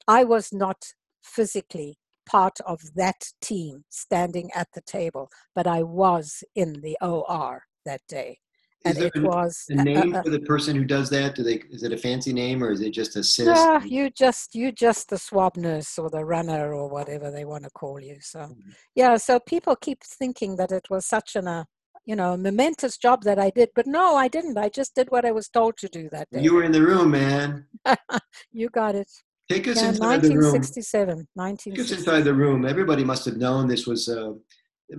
I 0.07 0.25
was 0.25 0.53
not 0.53 0.85
physically 1.23 1.97
part 2.27 2.61
of 2.67 2.81
that 2.95 3.27
team 3.41 3.85
standing 3.91 4.51
at 4.55 4.69
the 4.75 4.83
table, 4.83 5.29
but 5.55 5.67
I 5.67 5.83
was 5.83 6.43
in 6.55 6.81
the 6.83 6.97
OR 7.01 7.65
that 7.85 8.01
day. 8.09 8.39
Is 8.85 8.97
And 8.97 8.97
there 8.97 9.07
it 9.07 9.15
an- 9.17 9.25
was 9.25 9.65
a 9.71 9.79
uh, 9.79 9.83
name 9.83 10.15
uh, 10.15 10.23
for 10.23 10.31
the 10.31 10.41
person 10.41 10.77
who 10.77 10.85
does 10.85 11.09
that? 11.11 11.35
Do 11.35 11.43
they? 11.43 11.63
Is 11.71 11.83
it 11.83 11.93
a 11.93 11.97
fancy 11.97 12.33
name 12.33 12.63
or 12.63 12.71
is 12.71 12.83
it 12.83 12.91
just 12.91 13.17
a 13.17 13.25
cis? 13.25 13.47
Yeah, 13.47 13.83
you 13.85 14.11
just 14.11 14.55
you 14.55 14.73
just 14.73 15.09
the 15.09 15.17
swab 15.19 15.57
nurse 15.57 15.99
or 15.99 16.11
the 16.11 16.25
runner 16.25 16.75
or 16.75 16.89
whatever 16.89 17.31
they 17.31 17.47
want 17.47 17.65
to 17.65 17.71
call 17.71 17.99
you. 17.99 18.17
So 18.21 18.41
Mhm. 18.41 18.75
yeah, 18.95 19.17
so 19.17 19.41
people 19.41 19.75
keep 19.77 20.03
thinking 20.03 20.57
that 20.57 20.71
it 20.71 20.87
was 20.91 21.07
such 21.07 21.35
an 21.35 21.49
uh, 21.49 21.65
you 22.05 22.15
know 22.15 22.37
momentous 22.37 22.99
job 22.99 23.23
that 23.23 23.39
I 23.39 23.51
did, 23.51 23.71
but 23.75 23.87
no, 23.87 24.17
I 24.17 24.29
didn't. 24.29 24.59
I 24.59 24.69
just 24.69 24.95
did 24.95 25.11
what 25.11 25.25
I 25.25 25.31
was 25.33 25.49
told 25.49 25.79
to 25.79 25.89
do 25.89 26.11
that 26.11 26.29
day. 26.31 26.43
You 26.43 26.55
were 26.55 26.63
in 26.65 26.73
the 26.73 26.83
room, 26.83 27.11
man. 27.11 27.67
You 28.53 28.69
got 28.69 28.95
it. 28.95 29.11
Take 29.49 29.67
us 29.69 29.83
Yeah, 29.83 29.89
inside 29.89 30.23
the 30.23 30.29
room. 30.29 30.61
1967. 30.61 31.29
Take 31.59 31.79
us 31.81 31.91
inside 31.93 32.23
the 32.23 32.35
room. 32.35 32.65
Everybody 32.67 33.05
must 33.05 33.25
have 33.25 33.37
known 33.37 33.67
this 33.67 33.87
was. 33.87 34.09
Uh, 34.09 34.35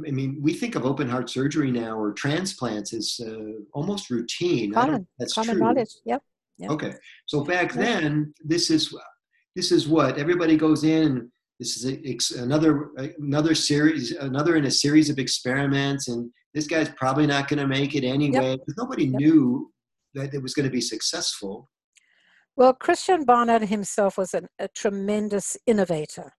I 0.08 0.12
mean, 0.12 0.40
we 0.42 0.54
think 0.54 0.76
of 0.76 0.86
open 0.86 1.08
heart 1.10 1.30
surgery 1.30 1.72
now 1.72 1.98
or 1.98 2.12
transplants 2.14 2.94
as 2.94 3.20
uh, 3.26 3.62
almost 3.74 4.10
routine. 4.10 4.76
I 4.76 4.82
don't- 4.82 4.86
Common, 4.92 5.08
that's 5.20 5.34
common 5.34 5.56
true. 5.56 5.64
knowledge. 5.66 5.90
Yep. 6.06 6.22
yeah. 6.58 6.70
Okay, 6.72 6.94
so 7.26 7.44
back 7.44 7.74
Yeah. 7.76 7.82
then, 7.82 8.34
this 8.44 8.70
is 8.70 8.94
this 9.56 9.72
is 9.72 9.88
what 9.88 10.18
everybody 10.18 10.58
goes 10.58 10.84
in. 10.84 11.32
This 11.60 11.78
is 11.78 11.86
a, 11.92 12.02
ex- 12.08 12.32
another 12.32 12.90
another 13.20 13.56
series, 13.56 14.12
another 14.12 14.58
in 14.58 14.66
a 14.66 14.72
series 14.72 15.10
of 15.10 15.18
experiments, 15.20 16.08
and 16.10 16.30
this 16.54 16.68
guy's 16.68 16.90
probably 16.90 17.26
not 17.28 17.48
going 17.48 17.60
to 17.60 17.68
make 17.68 17.96
it 17.96 18.04
anyway. 18.06 18.58
Because 18.58 18.76
nobody 18.78 19.06
Yep. 19.06 19.20
knew 19.22 19.72
that 20.16 20.34
it 20.34 20.42
was 20.42 20.54
going 20.54 20.66
to 20.66 20.72
be 20.72 20.82
successful. 20.82 21.70
Well, 22.58 22.74
Christiaan 22.74 23.26
Barnard 23.26 23.64
himself 23.64 24.18
was 24.18 24.34
an, 24.34 24.48
a 24.60 24.68
tremendous 24.70 25.58
innovator. 25.68 26.32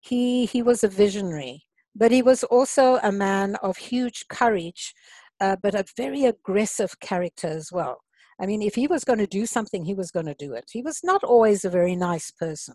He, 0.00 0.44
he 0.46 0.62
was 0.62 0.84
a 0.84 0.88
visionary, 0.88 1.64
but 1.94 2.10
he 2.10 2.22
was 2.22 2.44
also 2.44 2.98
a 3.02 3.12
man 3.12 3.56
of 3.62 3.76
huge 3.76 4.26
courage, 4.28 4.94
uh, 5.40 5.56
but 5.62 5.74
a 5.74 5.84
very 5.96 6.24
aggressive 6.24 6.98
character 7.00 7.48
as 7.48 7.70
well. 7.72 8.02
I 8.40 8.46
mean, 8.46 8.62
if 8.62 8.74
he 8.74 8.86
was 8.86 9.04
going 9.04 9.18
to 9.18 9.26
do 9.26 9.46
something, 9.46 9.84
he 9.84 9.94
was 9.94 10.10
going 10.10 10.26
to 10.26 10.34
do 10.34 10.52
it. 10.54 10.64
He 10.72 10.82
was 10.82 11.00
not 11.04 11.22
always 11.22 11.64
a 11.64 11.70
very 11.70 11.96
nice 11.96 12.30
person, 12.30 12.74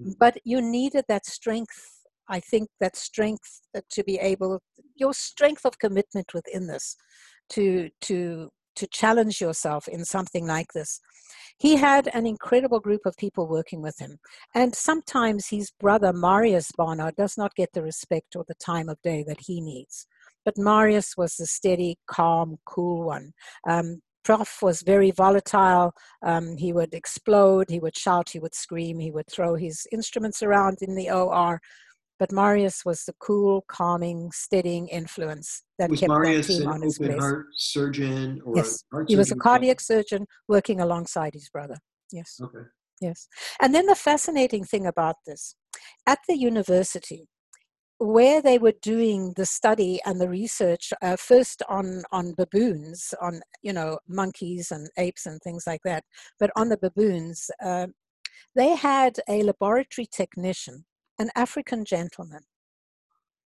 Mhm. 0.00 0.16
but 0.18 0.38
you 0.44 0.60
needed 0.60 1.04
that 1.08 1.26
strength. 1.26 2.02
I 2.28 2.40
think 2.40 2.68
that 2.80 2.96
strength 2.96 3.62
uh, 3.74 3.80
to 3.90 4.04
be 4.04 4.18
able, 4.18 4.60
your 4.96 5.14
strength 5.14 5.64
of 5.64 5.78
commitment 5.78 6.34
within 6.34 6.66
this, 6.66 6.96
to 7.50 7.90
to 8.02 8.50
to 8.78 8.86
challenge 8.86 9.40
yourself 9.40 9.88
in 9.88 10.04
something 10.04 10.46
like 10.46 10.72
this. 10.72 11.00
He 11.58 11.76
had 11.76 12.08
an 12.14 12.26
incredible 12.26 12.80
group 12.80 13.02
of 13.04 13.16
people 13.16 13.48
working 13.48 13.82
with 13.82 13.98
him, 13.98 14.18
and 14.54 14.74
sometimes 14.74 15.48
his 15.48 15.70
brother 15.70 16.12
Marius 16.12 16.70
Barnard 16.76 17.16
does 17.16 17.36
not 17.36 17.54
get 17.54 17.72
the 17.72 17.82
respect 17.82 18.36
or 18.36 18.44
the 18.46 18.54
time 18.54 18.88
of 18.88 19.02
day 19.02 19.24
that 19.26 19.40
he 19.40 19.60
needs. 19.60 20.06
But 20.44 20.56
Marius 20.56 21.16
was 21.16 21.34
the 21.34 21.46
steady, 21.46 21.98
calm, 22.06 22.56
cool 22.64 23.04
one. 23.04 23.32
Um, 23.68 24.00
Prof 24.24 24.58
was 24.62 24.82
very 24.82 25.10
volatile. 25.10 25.92
Um, 26.22 26.56
he 26.58 26.72
would 26.72 26.92
explode, 26.92 27.70
he 27.70 27.80
would 27.80 27.96
shout, 27.96 28.28
he 28.30 28.38
would 28.38 28.54
scream, 28.54 28.98
he 28.98 29.10
would 29.10 29.26
throw 29.30 29.54
his 29.54 29.86
instruments 29.90 30.42
around 30.42 30.78
in 30.82 30.94
the 30.94 31.10
OR. 31.10 31.60
But 32.18 32.32
Marius 32.32 32.84
was 32.84 33.04
the 33.04 33.14
cool, 33.20 33.64
calming, 33.68 34.32
steadying 34.32 34.88
influence 34.88 35.62
that 35.78 35.90
Was 35.90 36.00
kept 36.00 36.10
Marius 36.10 36.46
that 36.48 36.52
team 36.54 36.68
on 36.68 36.82
his 36.82 36.98
place. 36.98 37.18
heart 37.20 37.46
surgeon 37.56 38.42
or 38.44 38.56
Yes, 38.56 38.84
He 39.06 39.16
was 39.16 39.30
a 39.30 39.36
cardiac 39.36 39.80
surgeon 39.80 40.26
working 40.48 40.80
alongside 40.80 41.34
his 41.34 41.48
brother. 41.48 41.78
Yes, 42.10 42.40
Okay. 42.42 42.64
yes. 43.00 43.28
And 43.60 43.74
then 43.74 43.86
the 43.86 43.94
fascinating 43.94 44.64
thing 44.64 44.86
about 44.86 45.16
this 45.26 45.54
at 46.06 46.18
the 46.28 46.36
university, 46.36 47.28
where 47.98 48.40
they 48.40 48.58
were 48.58 48.74
doing 48.80 49.32
the 49.36 49.46
study 49.46 50.00
and 50.06 50.20
the 50.20 50.28
research 50.28 50.92
uh, 51.02 51.16
first 51.16 51.62
on 51.68 52.04
on 52.12 52.32
baboons 52.36 53.12
on 53.20 53.40
you 53.60 53.72
know 53.72 53.98
monkeys 54.08 54.70
and 54.70 54.88
apes 54.96 55.26
and 55.26 55.40
things 55.42 55.64
like 55.66 55.80
that 55.84 56.04
but 56.38 56.50
on 56.54 56.68
the 56.68 56.76
baboons 56.76 57.50
uh, 57.64 57.88
they 58.54 58.76
had 58.76 59.18
a 59.28 59.42
laboratory 59.42 60.06
technician 60.06 60.84
an 61.18 61.30
african 61.34 61.84
gentleman 61.84 62.42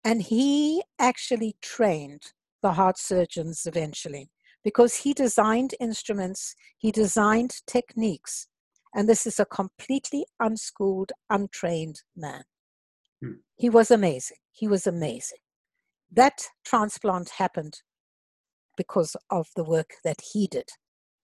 and 0.03 0.23
he 0.23 0.83
actually 0.99 1.55
trained 1.61 2.33
the 2.61 2.73
heart 2.73 2.97
surgeons 2.97 3.63
eventually 3.65 4.29
because 4.63 4.97
he 4.97 5.13
designed 5.13 5.73
instruments 5.79 6.55
he 6.77 6.91
designed 6.91 7.51
techniques 7.67 8.47
and 8.93 9.07
this 9.07 9.25
is 9.25 9.39
a 9.39 9.45
completely 9.45 10.25
unschooled 10.39 11.11
untrained 11.29 12.01
man 12.15 12.43
Hmm. 13.23 13.33
He 13.55 13.69
was 13.69 13.91
amazing. 13.91 14.37
He 14.51 14.67
was 14.67 14.87
amazing. 14.87 15.37
That 16.11 16.47
transplant 16.65 17.29
happened 17.37 17.81
because 18.75 19.15
of 19.29 19.47
the 19.55 19.63
work 19.63 19.91
that 20.03 20.17
he 20.33 20.47
did. 20.47 20.69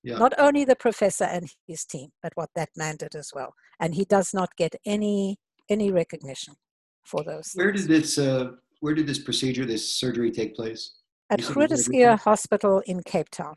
Yeah. 0.04 0.18
Not 0.18 0.34
only 0.38 0.64
the 0.64 0.76
professor 0.76 1.24
and 1.26 1.50
his 1.68 1.84
team, 1.84 2.10
but 2.22 2.34
what 2.36 2.50
that 2.56 2.70
man 2.78 2.98
did 2.98 3.16
as 3.16 3.32
well. 3.34 3.54
And 3.80 3.96
he 3.96 4.06
does 4.06 4.34
not 4.34 4.56
get 4.56 4.76
any 4.86 5.38
any 5.70 5.92
recognition 5.92 6.56
for 7.04 7.24
those. 7.24 7.52
Where 7.54 7.72
things. 7.72 7.88
did 7.88 8.02
this 8.02 8.18
uh, 8.18 8.52
Where 8.80 8.94
did 8.94 9.08
this 9.08 9.20
procedure, 9.20 9.66
this 9.66 9.96
surgery, 9.96 10.32
take 10.32 10.56
place? 10.56 10.96
At 11.30 11.40
Groote 11.40 12.20
Hospital 12.20 12.82
in 12.86 13.04
Cape 13.04 13.30
Town. 13.30 13.56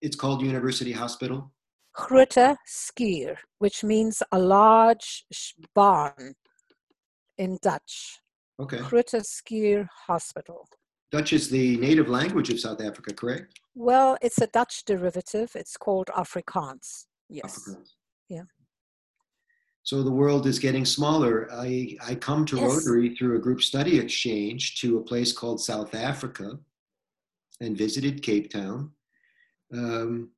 It's 0.00 0.16
called 0.16 0.42
University 0.42 0.92
Hospital. 0.92 1.52
Groote 1.96 2.56
Schuur, 2.66 3.36
which 3.58 3.84
means 3.84 4.22
a 4.32 4.38
large 4.38 5.24
barn 5.74 6.34
in 7.38 7.58
Dutch. 7.62 8.20
Okay. 8.60 8.78
Groote 8.78 9.22
Schuur 9.22 9.88
Hospital. 10.06 10.68
Dutch 11.10 11.32
is 11.32 11.50
the 11.50 11.76
native 11.76 12.08
language 12.08 12.48
of 12.48 12.58
South 12.58 12.80
Africa, 12.80 13.12
correct? 13.12 13.60
Well, 13.74 14.16
it's 14.22 14.40
a 14.40 14.46
Dutch 14.46 14.84
derivative. 14.86 15.52
It's 15.54 15.76
called 15.76 16.08
Afrikaans. 16.16 17.06
Yes. 17.28 17.58
Afrikaans. 17.58 17.90
Yeah. 18.28 18.42
So 19.92 20.02
the 20.02 20.10
world 20.10 20.46
is 20.46 20.58
getting 20.58 20.86
smaller. 20.86 21.50
I, 21.52 21.98
I 22.02 22.14
come 22.14 22.46
to 22.46 22.56
yes. 22.56 22.64
Rotary 22.64 23.14
through 23.14 23.36
a 23.36 23.38
group 23.38 23.60
study 23.60 23.98
exchange 23.98 24.80
to 24.80 24.96
a 24.96 25.02
place 25.02 25.32
called 25.32 25.60
South 25.60 25.94
Africa 25.94 26.58
and 27.60 27.76
visited 27.76 28.22
Cape 28.22 28.50
Town. 28.50 28.90
Um, 29.70 30.30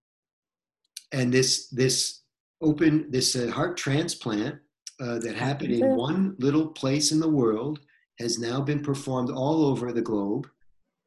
and 1.13 1.33
this, 1.33 1.69
this 1.69 2.23
open, 2.63 3.13
this 3.13 3.37
uh, 3.37 3.49
heart 3.53 3.77
transplant 3.77 4.57
uh, 5.01 5.21
that 5.21 5.37
happened 5.37 5.71
in 5.71 5.95
one 5.95 6.35
little 6.41 6.67
place 6.67 7.13
in 7.13 7.21
the 7.21 7.31
world 7.31 7.79
has 8.19 8.41
now 8.41 8.61
been 8.61 8.83
performed 8.83 9.31
all 9.31 9.67
over 9.67 9.93
the 9.93 10.03
globe. 10.03 10.49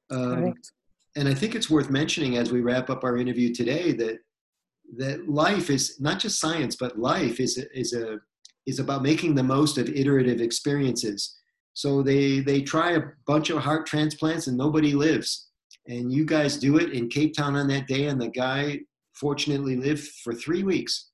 Um, 0.10 0.54
and 1.18 1.28
I 1.28 1.34
think 1.34 1.54
it's 1.54 1.70
worth 1.70 1.90
mentioning 1.90 2.38
as 2.38 2.54
we 2.54 2.62
wrap 2.62 2.90
up 2.90 3.04
our 3.04 3.18
interview 3.18 3.54
today 3.54 3.92
that 3.92 4.20
that 4.96 5.28
life 5.28 5.70
is 5.70 6.00
not 6.00 6.18
just 6.18 6.40
science, 6.40 6.78
but 6.78 6.98
life 6.98 7.42
is 7.42 7.58
a, 7.58 7.78
is 7.78 7.92
a 7.92 8.20
is 8.68 8.80
about 8.80 9.02
making 9.02 9.34
the 9.34 9.44
most 9.44 9.78
of 9.78 9.90
iterative 9.90 10.42
experiences. 10.42 11.36
So 11.74 12.04
they 12.04 12.40
they 12.40 12.62
try 12.62 12.92
a 12.92 13.04
bunch 13.26 13.50
of 13.50 13.60
heart 13.60 13.88
transplants 13.88 14.48
and 14.48 14.58
nobody 14.58 14.94
lives, 14.94 15.50
and 15.88 16.12
you 16.12 16.26
guys 16.26 16.58
do 16.58 16.78
it 16.78 16.92
in 16.92 17.10
Cape 17.10 17.36
Town 17.36 17.56
on 17.56 17.68
that 17.68 17.88
day, 17.88 18.06
and 18.06 18.22
the 18.22 18.30
guy 18.30 18.80
fortunately 19.14 19.76
lived 19.76 20.08
for 20.24 20.34
three 20.34 20.64
weeks. 20.64 21.10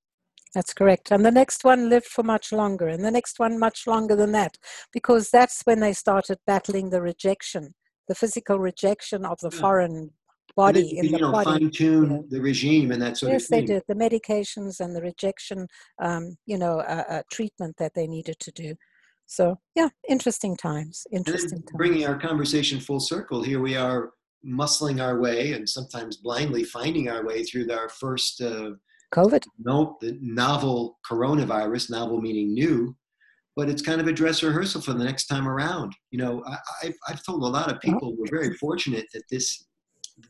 That's 0.54 0.74
correct. 0.74 1.12
And 1.12 1.26
the 1.26 1.32
next 1.32 1.64
one 1.64 1.90
lived 1.90 2.06
for 2.06 2.24
much 2.24 2.52
longer, 2.52 2.88
and 2.88 3.04
the 3.04 3.12
next 3.12 3.40
one 3.40 3.58
much 3.58 3.88
longer 3.88 4.16
than 4.16 4.34
that, 4.34 4.58
because 4.92 5.30
that's 5.30 5.62
when 5.64 5.80
they 5.80 5.94
started 5.94 6.38
battling 6.46 6.90
the 6.90 7.02
rejection 7.02 7.74
the 8.08 8.16
physical 8.16 8.60
rejection 8.60 9.26
of 9.26 9.40
the 9.40 9.50
yeah. 9.54 9.60
foreign 9.60 10.12
body 10.56 10.98
in 10.98 11.12
the 11.12 11.18
know, 11.18 11.32
body. 11.32 11.46
Fine 11.46 11.72
tune 11.72 12.12
yeah. 12.12 12.18
the 12.30 12.42
regime 12.42 12.92
and 12.92 13.02
that 13.02 13.18
sort 13.18 13.32
yes, 13.32 13.44
of 13.44 13.50
thing. 13.50 13.60
Yes, 13.62 13.68
they 13.68 13.74
did. 13.74 13.84
The 13.88 13.96
medications 13.96 14.80
and 14.80 14.96
the 14.96 15.02
rejection, 15.02 15.68
um, 16.02 16.36
you 16.46 16.58
know, 16.58 16.80
uh, 16.80 17.04
uh, 17.10 17.22
treatment 17.32 17.76
that 17.78 17.94
they 17.94 18.08
needed 18.08 18.40
to 18.40 18.52
do. 18.52 18.76
So 19.26 19.60
yeah, 19.76 19.90
interesting 20.10 20.56
times. 20.56 21.08
Interesting 21.12 21.62
times. 21.62 21.72
Bringing 21.76 22.06
our 22.06 22.20
conversation 22.20 22.80
full 22.80 23.00
circle, 23.00 23.42
here 23.42 23.60
we 23.60 23.76
are 23.76 24.12
muscling 24.46 25.02
our 25.02 25.20
way 25.20 25.54
and 25.54 25.68
sometimes 25.68 26.18
blindly 26.18 26.64
finding 26.64 27.10
our 27.10 27.26
way 27.26 27.44
through 27.44 27.72
our 27.72 27.90
first 27.90 28.42
uh, 28.42 28.72
COVID. 29.14 29.44
No, 29.60 29.98
the 30.02 30.18
novel 30.22 31.00
coronavirus, 31.10 31.92
novel 31.92 32.20
meaning 32.20 32.54
new, 32.54 32.96
but 33.56 33.70
it's 33.70 33.82
kind 33.82 34.02
of 34.02 34.08
a 34.08 34.14
dress 34.14 34.44
rehearsal 34.44 34.82
for 34.82 34.94
the 34.94 35.04
next 35.04 35.28
time 35.28 35.48
around. 35.48 35.94
You 36.12 36.20
know, 36.20 36.44
I, 36.84 36.94
have 37.08 37.24
told 37.24 37.44
a 37.44 37.48
lot 37.48 37.72
of 37.72 37.80
people 37.80 38.16
we're 38.18 38.40
very 38.40 38.56
fortunate 38.56 39.06
that 39.14 39.24
this 39.30 39.66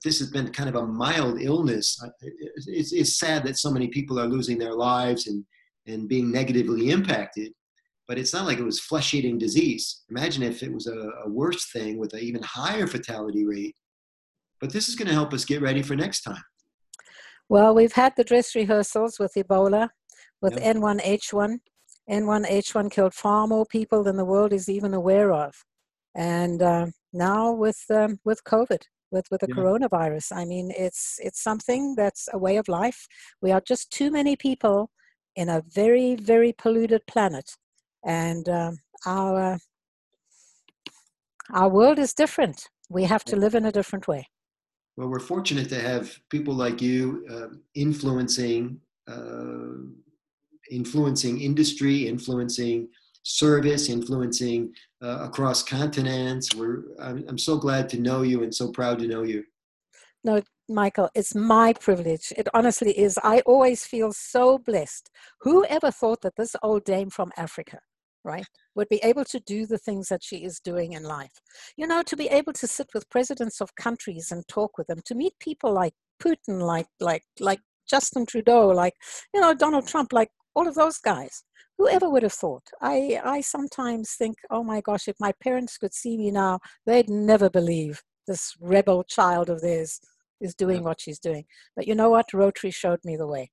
this 0.04 0.20
has 0.20 0.30
been 0.30 0.52
kind 0.52 0.70
of 0.70 0.76
a 0.76 0.86
mild 0.86 1.42
illness. 1.42 2.02
It's, 2.68 2.94
it's 2.94 3.18
sad 3.18 3.44
that 3.46 3.58
so 3.58 3.70
many 3.70 3.88
people 3.88 4.20
are 4.20 4.28
losing 4.28 4.58
their 4.58 4.74
lives 4.74 5.28
and 5.28 5.46
and 5.86 6.08
being 6.08 6.32
negatively 6.32 6.92
impacted, 6.92 7.52
but 8.08 8.18
it's 8.18 8.34
not 8.34 8.46
like 8.46 8.58
it 8.58 8.64
was 8.64 8.80
flesh-eating 8.80 9.38
disease. 9.38 10.04
Imagine 10.10 10.42
if 10.42 10.64
it 10.64 10.74
was 10.74 10.88
a, 10.88 10.98
a 11.26 11.30
worse 11.30 11.70
thing 11.74 11.98
with 11.98 12.14
an 12.14 12.22
even 12.22 12.42
higher 12.42 12.88
fatality 12.88 13.46
rate. 13.46 13.76
But 14.62 14.72
this 14.72 14.88
is 14.88 14.96
going 14.96 15.10
to 15.10 15.14
help 15.14 15.34
us 15.34 15.44
get 15.44 15.62
ready 15.62 15.82
for 15.82 15.98
next 15.98 16.22
time. 16.22 16.42
Well, 17.50 17.76
we've 17.76 17.92
had 17.92 18.14
the 18.16 18.24
dress 18.24 18.56
rehearsals 18.56 19.20
with 19.20 19.34
Ebola, 19.36 19.90
with 20.42 20.54
yep. 20.54 20.78
N1H1 20.78 21.58
N1H1 22.10 22.92
killed 22.92 23.14
far 23.14 23.48
more 23.48 23.66
people 23.66 24.04
than 24.04 24.18
the 24.18 24.26
world 24.26 24.54
is 24.54 24.70
even 24.70 24.94
aware 24.94 25.32
of. 25.32 25.54
And 26.16 26.62
uh, 26.62 26.88
now 27.12 27.52
with 27.54 27.80
um, 27.90 28.20
with 28.24 28.44
COVID, 28.44 28.82
with 29.14 29.26
with 29.32 29.42
the 29.42 29.48
yeah. 29.50 29.56
coronavirus, 29.56 30.36
I 30.36 30.46
mean, 30.46 30.72
it's 30.76 31.20
it's 31.20 31.42
something 31.42 31.96
that's 31.96 32.28
a 32.34 32.38
way 32.38 32.58
of 32.58 32.68
life. 32.68 33.08
We 33.42 33.52
are 33.52 33.62
just 33.62 33.92
too 33.92 34.12
many 34.12 34.36
people 34.36 34.90
in 35.36 35.48
a 35.50 35.64
very 35.74 36.16
very 36.16 36.52
polluted 36.52 37.06
planet, 37.08 37.56
and 38.04 38.50
um, 38.50 38.78
our 39.06 39.60
our 41.54 41.70
world 41.70 42.00
is 42.00 42.14
different. 42.14 42.70
We 42.90 43.04
have 43.04 43.24
to 43.26 43.36
live 43.36 43.56
in 43.56 43.66
a 43.66 43.72
different 43.72 44.08
way. 44.08 44.28
Well, 44.98 45.08
we're 45.08 45.20
fortunate 45.20 45.70
to 45.70 45.82
have 45.82 46.20
people 46.30 46.54
like 46.54 46.82
you 46.82 47.26
uh, 47.32 47.56
influencing. 47.76 48.82
Uh, 49.08 49.92
influencing 50.72 51.42
industry, 51.42 52.08
influencing 52.08 52.88
service, 53.24 53.90
influencing 53.90 54.74
uh, 55.02 55.20
across 55.22 55.64
continents. 55.64 56.54
We're, 56.56 56.84
I'm, 57.00 57.26
I'm 57.28 57.38
so 57.38 57.58
glad 57.58 57.90
to 57.90 58.00
know 58.00 58.22
you 58.22 58.44
and 58.44 58.54
so 58.54 58.72
proud 58.72 59.00
to 59.00 59.08
know 59.08 59.24
you. 59.24 59.44
No, 60.24 60.42
Michael, 60.70 61.10
it's 61.14 61.36
my 61.36 61.74
privilege. 61.74 62.32
It 62.38 62.48
honestly 62.54 62.98
is. 62.98 63.20
I 63.24 63.42
always 63.42 63.86
feel 63.86 64.14
so 64.14 64.58
blessed. 64.58 65.10
Who 65.42 65.66
ever 65.66 65.92
thought 65.92 66.22
that 66.22 66.36
this 66.38 66.56
old 66.64 66.86
dame 66.86 67.10
from 67.10 67.32
Africa, 67.36 67.80
right, 68.24 68.46
would 68.74 68.88
be 68.88 69.02
able 69.04 69.26
to 69.26 69.40
do 69.42 69.66
the 69.66 69.78
things 69.78 70.08
that 70.08 70.24
she 70.24 70.38
is 70.38 70.62
doing 70.62 70.94
in 70.94 71.04
life? 71.04 71.34
You 71.76 71.88
know, 71.88 72.02
to 72.04 72.16
be 72.16 72.28
able 72.28 72.54
to 72.54 72.68
sit 72.68 72.88
with 72.94 73.10
presidents 73.10 73.60
of 73.60 73.76
countries 73.76 74.32
and 74.32 74.48
talk 74.48 74.78
with 74.78 74.88
them, 74.88 75.02
to 75.06 75.16
meet 75.16 75.34
people 75.40 75.74
like 75.74 75.94
Putin, 76.22 76.62
like 76.62 76.88
like 77.02 77.24
like 77.42 77.60
Justin 77.90 78.26
Trudeau, 78.26 78.70
like 78.70 78.94
you 79.34 79.42
know 79.42 79.54
Donald 79.54 79.88
Trump, 79.88 80.14
like 80.14 80.30
all 80.56 80.68
of 80.68 80.76
those 80.76 80.98
guys. 81.00 81.44
Whoever 81.84 82.10
would 82.10 82.24
have 82.24 82.32
thought? 82.32 82.64
I, 82.82 83.20
I 83.26 83.42
sometimes 83.42 84.14
think, 84.14 84.38
oh 84.50 84.64
my 84.64 84.80
gosh, 84.80 85.10
if 85.10 85.18
my 85.20 85.34
parents 85.44 85.78
could 85.78 85.94
see 85.94 86.18
me 86.18 86.32
now, 86.32 86.60
they'd 86.86 87.10
never 87.10 87.50
believe 87.50 88.02
this 88.26 88.56
rebel 88.62 89.04
child 89.04 89.50
of 89.50 89.60
theirs 89.60 90.00
is 90.40 90.56
doing 90.56 90.78
yeah. 90.78 90.84
what 90.84 91.02
she's 91.02 91.20
doing. 91.20 91.44
But 91.76 91.86
you 91.86 91.94
know 91.94 92.10
what? 92.10 92.34
Rotary 92.34 92.72
showed 92.72 93.02
me 93.04 93.18
the 93.18 93.28
way. 93.28 93.52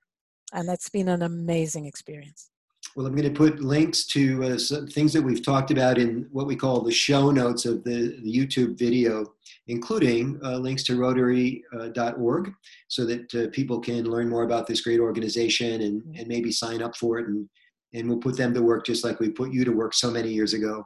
And 0.53 0.69
that's 0.69 0.89
been 0.89 1.09
an 1.09 1.23
amazing 1.23 1.87
experience. 1.87 2.51
Well, 2.95 3.05
I'm 3.05 3.17
going 3.17 3.33
to 3.33 3.37
put 3.37 3.65
links 3.65 4.07
to 4.07 4.45
uh, 4.45 4.59
things 4.93 5.13
that 5.13 5.23
we've 5.23 5.45
talked 5.45 5.73
about 5.73 5.99
in 5.99 6.29
what 6.31 6.47
we 6.47 6.55
call 6.55 6.83
the 6.83 6.93
show 6.93 7.33
notes 7.33 7.67
of 7.67 7.83
the, 7.83 8.17
the 8.23 8.33
YouTube 8.33 8.79
video, 8.79 9.27
including 9.67 10.39
uh, 10.45 10.57
links 10.59 10.85
to 10.85 10.97
rotary.org 10.97 12.49
uh, 12.49 12.51
so 12.87 13.05
that 13.07 13.35
uh, 13.35 13.51
people 13.51 13.81
can 13.81 14.05
learn 14.05 14.29
more 14.29 14.45
about 14.45 14.69
this 14.69 14.83
great 14.83 15.01
organization 15.01 15.83
and, 15.83 16.17
and 16.17 16.29
maybe 16.29 16.53
sign 16.53 16.81
up 16.81 16.95
for 16.95 17.19
it. 17.19 17.27
And, 17.27 17.49
and 17.95 18.09
we'll 18.09 18.19
put 18.19 18.37
them 18.37 18.55
to 18.55 18.63
work 18.63 18.87
just 18.87 19.05
like 19.05 19.21
we 19.21 19.31
put 19.31 19.53
you 19.53 19.65
to 19.65 19.73
work 19.73 19.95
so 19.95 20.11
many 20.11 20.33
years 20.33 20.55
ago. 20.55 20.85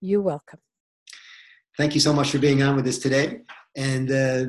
You're 0.00 0.22
welcome. 0.22 0.60
Thank 1.78 1.94
you 1.94 2.00
so 2.00 2.12
much 2.12 2.30
for 2.30 2.38
being 2.38 2.62
on 2.62 2.76
with 2.76 2.86
us 2.86 2.98
today. 2.98 3.40
And 3.76 4.10
uh, 4.10 4.44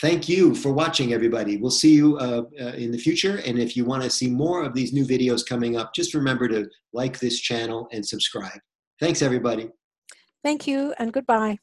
thank 0.00 0.28
you 0.28 0.54
for 0.54 0.72
watching, 0.72 1.12
everybody. 1.12 1.56
We'll 1.56 1.70
see 1.70 1.94
you 1.94 2.18
uh, 2.18 2.42
uh, 2.60 2.64
in 2.74 2.92
the 2.92 2.98
future. 2.98 3.40
And 3.44 3.58
if 3.58 3.76
you 3.76 3.84
want 3.84 4.04
to 4.04 4.10
see 4.10 4.28
more 4.28 4.62
of 4.62 4.74
these 4.74 4.92
new 4.92 5.04
videos 5.04 5.44
coming 5.44 5.76
up, 5.76 5.94
just 5.94 6.14
remember 6.14 6.46
to 6.48 6.68
like 6.92 7.18
this 7.18 7.40
channel 7.40 7.88
and 7.92 8.06
subscribe. 8.06 8.60
Thanks, 9.00 9.22
everybody. 9.22 9.70
Thank 10.44 10.66
you, 10.66 10.94
and 10.98 11.12
goodbye. 11.12 11.58